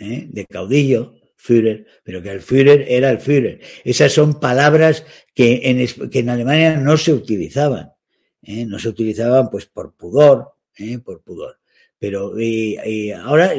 ¿eh? 0.00 0.26
de 0.28 0.46
caudillo, 0.46 1.14
Führer, 1.36 1.86
pero 2.02 2.22
que 2.22 2.30
el 2.30 2.40
Führer 2.40 2.84
era 2.88 3.10
el 3.10 3.18
Führer. 3.18 3.60
Esas 3.84 4.12
son 4.12 4.40
palabras 4.40 5.04
que 5.34 5.60
en, 5.64 6.10
que 6.10 6.18
en 6.18 6.28
Alemania 6.28 6.76
no 6.76 6.96
se 6.96 7.12
utilizaban, 7.12 7.92
¿eh? 8.42 8.66
no 8.66 8.78
se 8.78 8.88
utilizaban 8.88 9.48
pues 9.50 9.66
por 9.66 9.94
pudor, 9.94 10.52
¿eh? 10.76 10.98
por 10.98 11.22
pudor. 11.22 11.58
Pero 11.98 12.32
ahora 13.22 13.52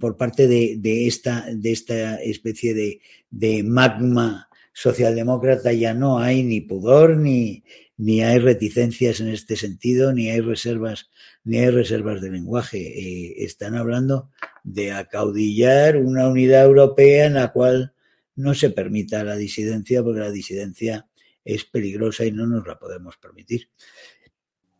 por 0.00 0.16
parte 0.16 0.48
de, 0.48 0.76
de, 0.78 1.06
esta, 1.06 1.46
de 1.52 1.72
esta 1.72 2.16
especie 2.22 2.72
de, 2.72 3.00
de 3.30 3.62
magma 3.62 4.48
socialdemócrata 4.72 5.72
ya 5.72 5.94
no 5.94 6.18
hay 6.18 6.42
ni 6.42 6.60
pudor 6.60 7.16
ni, 7.16 7.64
ni 7.96 8.22
hay 8.22 8.38
reticencias 8.38 9.20
en 9.20 9.28
este 9.28 9.56
sentido, 9.56 10.12
ni 10.12 10.30
hay 10.30 10.40
reservas, 10.40 11.10
ni 11.44 11.58
hay 11.58 11.70
reservas 11.70 12.20
de 12.20 12.30
lenguaje. 12.30 12.78
Eh, 12.78 13.44
están 13.44 13.76
hablando 13.76 14.30
de 14.64 14.92
acaudillar 14.92 15.96
una 15.96 16.28
unidad 16.28 16.64
europea 16.64 17.26
en 17.26 17.34
la 17.34 17.52
cual 17.52 17.92
no 18.34 18.54
se 18.54 18.70
permita 18.70 19.24
la 19.24 19.36
disidencia, 19.36 20.02
porque 20.02 20.20
la 20.20 20.30
disidencia 20.30 21.06
es 21.44 21.64
peligrosa 21.64 22.24
y 22.24 22.32
no 22.32 22.46
nos 22.46 22.66
la 22.66 22.78
podemos 22.78 23.16
permitir. 23.16 23.68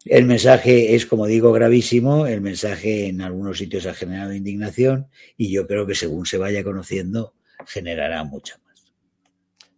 El 0.04 0.24
mensaje 0.24 0.94
es, 0.94 1.06
como 1.06 1.26
digo, 1.26 1.52
gravísimo. 1.52 2.26
El 2.26 2.40
mensaje 2.40 3.06
en 3.06 3.20
algunos 3.20 3.58
sitios 3.58 3.86
ha 3.86 3.94
generado 3.94 4.34
indignación 4.34 5.08
y 5.36 5.52
yo 5.52 5.66
creo 5.66 5.86
que 5.86 5.94
según 5.94 6.26
se 6.26 6.38
vaya 6.38 6.64
conociendo 6.64 7.34
generará 7.66 8.24
mucha. 8.24 8.61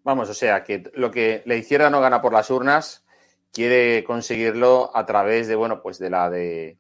Vamos, 0.04 0.28
o 0.28 0.34
sea, 0.34 0.62
que 0.62 0.84
lo 0.94 1.10
que 1.10 1.42
la 1.46 1.56
izquierda 1.56 1.88
no 1.88 2.00
gana 2.00 2.20
por 2.20 2.32
las 2.32 2.50
urnas, 2.50 3.04
quiere 3.52 4.04
conseguirlo 4.04 4.94
a 4.94 5.06
través 5.06 5.48
de, 5.48 5.54
bueno, 5.54 5.80
pues 5.82 5.98
de 5.98 6.10
la 6.10 6.28
de, 6.28 6.76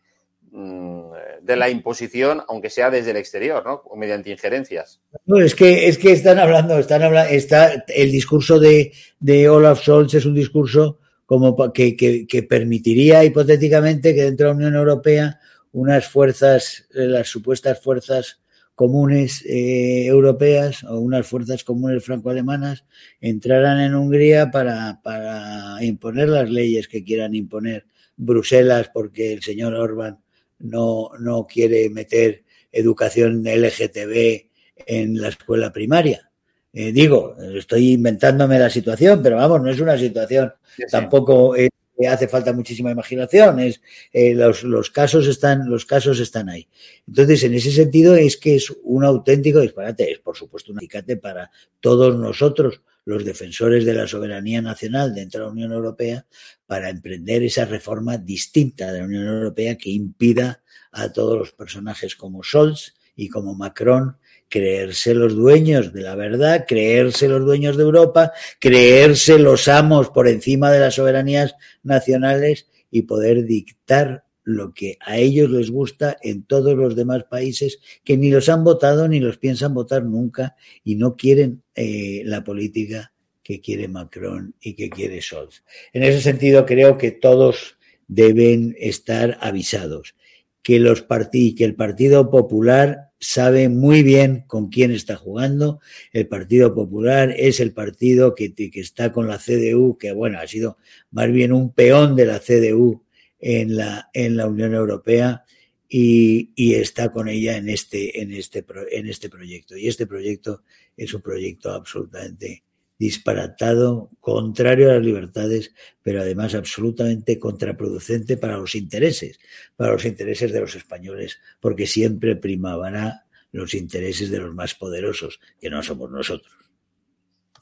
mm, 0.50 1.12
de 1.40 1.56
la 1.56 1.70
imposición, 1.70 2.42
aunque 2.48 2.68
sea 2.68 2.90
desde 2.90 3.12
el 3.12 3.16
exterior, 3.16 3.64
¿no? 3.64 3.82
O 3.86 3.96
mediante 3.96 4.30
injerencias. 4.30 5.00
No, 5.24 5.40
es 5.40 5.54
que, 5.54 5.88
es 5.88 5.96
que 5.96 6.12
están 6.12 6.38
hablando, 6.38 6.78
están 6.78 7.02
hablando, 7.02 7.32
está 7.32 7.84
el 7.88 8.10
discurso 8.10 8.58
de, 8.58 8.92
de 9.20 9.48
Olaf 9.48 9.80
Scholz 9.80 10.14
es 10.14 10.26
un 10.26 10.34
discurso 10.34 10.98
como 11.24 11.72
que, 11.72 11.96
que, 11.96 12.26
que, 12.26 12.42
permitiría 12.42 13.24
hipotéticamente 13.24 14.14
que 14.14 14.24
dentro 14.24 14.48
de 14.48 14.52
la 14.52 14.56
Unión 14.56 14.74
Europea 14.74 15.40
unas 15.72 16.06
fuerzas, 16.06 16.86
las 16.90 17.28
supuestas 17.28 17.80
fuerzas 17.80 18.40
comunes 18.74 19.44
eh, 19.46 20.06
europeas 20.06 20.84
o 20.84 20.98
unas 20.98 21.26
fuerzas 21.26 21.64
comunes 21.64 22.04
franco-alemanas 22.04 22.84
entraran 23.20 23.80
en 23.80 23.94
Hungría 23.94 24.50
para, 24.50 25.00
para 25.02 25.82
imponer 25.84 26.28
las 26.28 26.50
leyes 26.50 26.88
que 26.88 27.04
quieran 27.04 27.34
imponer 27.34 27.86
Bruselas 28.16 28.90
porque 28.92 29.32
el 29.32 29.42
señor 29.42 29.74
Orban 29.74 30.18
no, 30.58 31.10
no 31.18 31.46
quiere 31.46 31.88
meter 31.90 32.44
educación 32.72 33.42
LGTB 33.44 34.46
en 34.86 35.20
la 35.20 35.28
escuela 35.28 35.72
primaria. 35.72 36.30
Eh, 36.72 36.90
digo, 36.90 37.36
estoy 37.54 37.92
inventándome 37.92 38.58
la 38.58 38.68
situación, 38.68 39.22
pero 39.22 39.36
vamos, 39.36 39.62
no 39.62 39.70
es 39.70 39.78
una 39.78 39.96
situación 39.96 40.52
tampoco 40.90 41.54
eh, 41.54 41.68
hace 42.08 42.28
falta 42.28 42.52
muchísima 42.52 42.90
imaginación. 42.90 43.60
Es, 43.60 43.80
eh, 44.12 44.34
los, 44.34 44.64
los, 44.64 44.90
casos 44.90 45.26
están, 45.26 45.68
los 45.68 45.86
casos 45.86 46.18
están 46.20 46.48
ahí. 46.48 46.68
Entonces, 47.06 47.44
en 47.44 47.54
ese 47.54 47.70
sentido, 47.70 48.16
es 48.16 48.36
que 48.36 48.56
es 48.56 48.72
un 48.82 49.04
auténtico 49.04 49.60
disparate. 49.60 50.10
Es, 50.10 50.18
por 50.18 50.36
supuesto, 50.36 50.72
un 50.72 50.78
acicate 50.78 51.16
para 51.16 51.50
todos 51.80 52.16
nosotros, 52.16 52.80
los 53.04 53.24
defensores 53.24 53.84
de 53.84 53.94
la 53.94 54.06
soberanía 54.06 54.62
nacional 54.62 55.14
dentro 55.14 55.40
de 55.40 55.46
la 55.46 55.52
Unión 55.52 55.72
Europea, 55.72 56.26
para 56.66 56.90
emprender 56.90 57.42
esa 57.42 57.64
reforma 57.64 58.18
distinta 58.18 58.90
de 58.90 59.00
la 59.00 59.04
Unión 59.04 59.26
Europea 59.26 59.76
que 59.76 59.90
impida 59.90 60.62
a 60.90 61.12
todos 61.12 61.38
los 61.38 61.52
personajes 61.52 62.16
como 62.16 62.42
Scholz 62.42 62.94
y 63.16 63.28
como 63.28 63.54
Macron 63.54 64.16
creerse 64.54 65.14
los 65.14 65.34
dueños 65.34 65.92
de 65.92 66.02
la 66.02 66.14
verdad, 66.14 66.64
creerse 66.68 67.26
los 67.26 67.44
dueños 67.44 67.76
de 67.76 67.82
Europa, 67.82 68.30
creerse 68.60 69.36
los 69.36 69.66
amos 69.66 70.10
por 70.10 70.28
encima 70.28 70.70
de 70.70 70.78
las 70.78 70.94
soberanías 70.94 71.56
nacionales 71.82 72.68
y 72.88 73.02
poder 73.02 73.46
dictar 73.46 74.26
lo 74.44 74.72
que 74.72 74.96
a 75.00 75.18
ellos 75.18 75.50
les 75.50 75.72
gusta 75.72 76.16
en 76.22 76.44
todos 76.44 76.76
los 76.76 76.94
demás 76.94 77.24
países 77.24 77.80
que 78.04 78.16
ni 78.16 78.30
los 78.30 78.48
han 78.48 78.62
votado 78.62 79.08
ni 79.08 79.18
los 79.18 79.38
piensan 79.38 79.74
votar 79.74 80.04
nunca 80.04 80.54
y 80.84 80.94
no 80.94 81.16
quieren 81.16 81.64
eh, 81.74 82.22
la 82.24 82.44
política 82.44 83.12
que 83.42 83.60
quiere 83.60 83.88
Macron 83.88 84.54
y 84.60 84.74
que 84.74 84.88
quiere 84.88 85.20
Scholz. 85.20 85.64
En 85.92 86.04
ese 86.04 86.20
sentido, 86.20 86.64
creo 86.64 86.96
que 86.96 87.10
todos 87.10 87.76
deben 88.06 88.76
estar 88.78 89.36
avisados 89.40 90.14
que 90.62 90.78
los 90.78 91.02
partidos, 91.02 91.58
que 91.58 91.64
el 91.64 91.74
Partido 91.74 92.30
Popular 92.30 93.10
sabe 93.24 93.68
muy 93.68 94.02
bien 94.02 94.44
con 94.46 94.68
quién 94.68 94.90
está 94.90 95.16
jugando. 95.16 95.80
El 96.12 96.28
Partido 96.28 96.74
Popular 96.74 97.34
es 97.36 97.60
el 97.60 97.72
partido 97.72 98.34
que, 98.34 98.54
que, 98.54 98.70
está 98.80 99.12
con 99.12 99.26
la 99.26 99.38
CDU, 99.38 99.96
que 99.98 100.12
bueno, 100.12 100.38
ha 100.38 100.46
sido 100.46 100.76
más 101.10 101.30
bien 101.32 101.52
un 101.52 101.72
peón 101.72 102.16
de 102.16 102.26
la 102.26 102.40
CDU 102.40 103.02
en 103.40 103.76
la, 103.76 104.10
en 104.12 104.36
la 104.36 104.46
Unión 104.46 104.74
Europea 104.74 105.44
y, 105.88 106.50
y 106.54 106.74
está 106.74 107.12
con 107.12 107.28
ella 107.28 107.56
en 107.56 107.68
este, 107.68 108.20
en, 108.20 108.32
este, 108.32 108.64
en 108.90 109.08
este 109.08 109.28
proyecto. 109.30 109.76
Y 109.76 109.88
este 109.88 110.06
proyecto 110.06 110.62
es 110.96 111.14
un 111.14 111.22
proyecto 111.22 111.72
absolutamente 111.72 112.63
disparatado, 112.98 114.10
contrario 114.20 114.90
a 114.90 114.94
las 114.94 115.04
libertades, 115.04 115.74
pero 116.02 116.20
además 116.20 116.54
absolutamente 116.54 117.38
contraproducente 117.38 118.36
para 118.36 118.56
los 118.56 118.74
intereses, 118.74 119.38
para 119.76 119.92
los 119.92 120.04
intereses 120.04 120.52
de 120.52 120.60
los 120.60 120.74
españoles, 120.74 121.40
porque 121.60 121.86
siempre 121.86 122.36
primabará 122.36 123.24
los 123.52 123.74
intereses 123.74 124.30
de 124.30 124.38
los 124.38 124.54
más 124.54 124.74
poderosos, 124.74 125.40
que 125.60 125.70
no 125.70 125.82
somos 125.82 126.10
nosotros. 126.10 126.52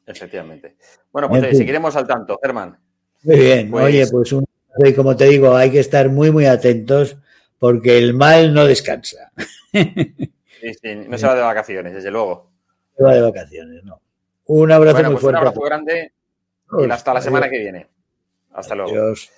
Efectivamente. 0.06 0.76
Bueno, 1.12 1.28
pues 1.28 1.56
seguiremos 1.56 1.94
al 1.96 2.06
tanto, 2.06 2.38
Germán. 2.42 2.78
Muy 3.22 3.36
bien, 3.36 3.70
pues 3.70 3.84
oye, 3.84 4.06
pues 4.10 4.32
un, 4.32 4.44
como 4.96 5.16
te 5.16 5.26
digo, 5.26 5.54
hay 5.54 5.70
que 5.70 5.80
estar 5.80 6.08
muy, 6.08 6.30
muy 6.30 6.46
atentos 6.46 7.16
porque 7.58 7.98
el 7.98 8.14
mal 8.14 8.52
no 8.52 8.64
descansa. 8.64 9.32
Sí, 10.62 10.72
sí, 10.80 10.94
no 10.94 11.18
se 11.18 11.26
va 11.26 11.34
de 11.34 11.40
vacaciones, 11.40 11.92
desde 11.92 12.12
luego. 12.12 12.52
No 12.96 12.96
se 12.96 13.02
va 13.02 13.14
de 13.16 13.20
vacaciones, 13.22 13.82
no. 13.82 14.00
Un 14.54 14.70
abrazo 14.70 14.96
bueno, 14.96 15.08
muy 15.08 15.14
pues 15.14 15.22
fuerte. 15.22 15.40
Un 15.40 15.46
abrazo 15.46 15.60
grande 15.62 16.12
y 16.78 16.90
hasta 16.90 17.14
la 17.14 17.22
semana 17.22 17.48
que 17.48 17.58
viene. 17.58 17.88
Hasta 18.52 18.74
luego. 18.74 18.90
Adiós. 18.90 19.30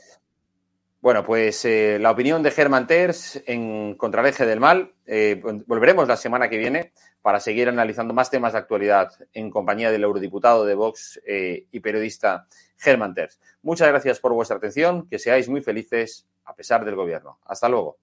Bueno, 1.00 1.24
pues 1.24 1.64
eh, 1.66 1.98
la 2.00 2.10
opinión 2.10 2.42
de 2.42 2.50
Germán 2.50 2.88
Terz 2.88 3.40
en 3.46 3.94
Contra 3.94 4.22
el 4.22 4.28
Eje 4.28 4.44
del 4.44 4.58
Mal. 4.58 4.92
Eh, 5.06 5.40
volveremos 5.66 6.08
la 6.08 6.16
semana 6.16 6.48
que 6.48 6.58
viene 6.58 6.92
para 7.22 7.38
seguir 7.38 7.68
analizando 7.68 8.12
más 8.12 8.28
temas 8.28 8.54
de 8.54 8.58
actualidad 8.58 9.12
en 9.32 9.50
compañía 9.50 9.92
del 9.92 10.02
eurodiputado 10.02 10.64
de 10.64 10.74
Vox 10.74 11.20
eh, 11.24 11.68
y 11.70 11.78
periodista 11.78 12.48
Germán 12.76 13.14
Terz. 13.14 13.38
Muchas 13.62 13.86
gracias 13.86 14.18
por 14.18 14.32
vuestra 14.32 14.56
atención, 14.56 15.06
que 15.08 15.20
seáis 15.20 15.48
muy 15.48 15.60
felices 15.60 16.26
a 16.44 16.56
pesar 16.56 16.84
del 16.84 16.96
gobierno. 16.96 17.38
Hasta 17.44 17.68
luego. 17.68 17.98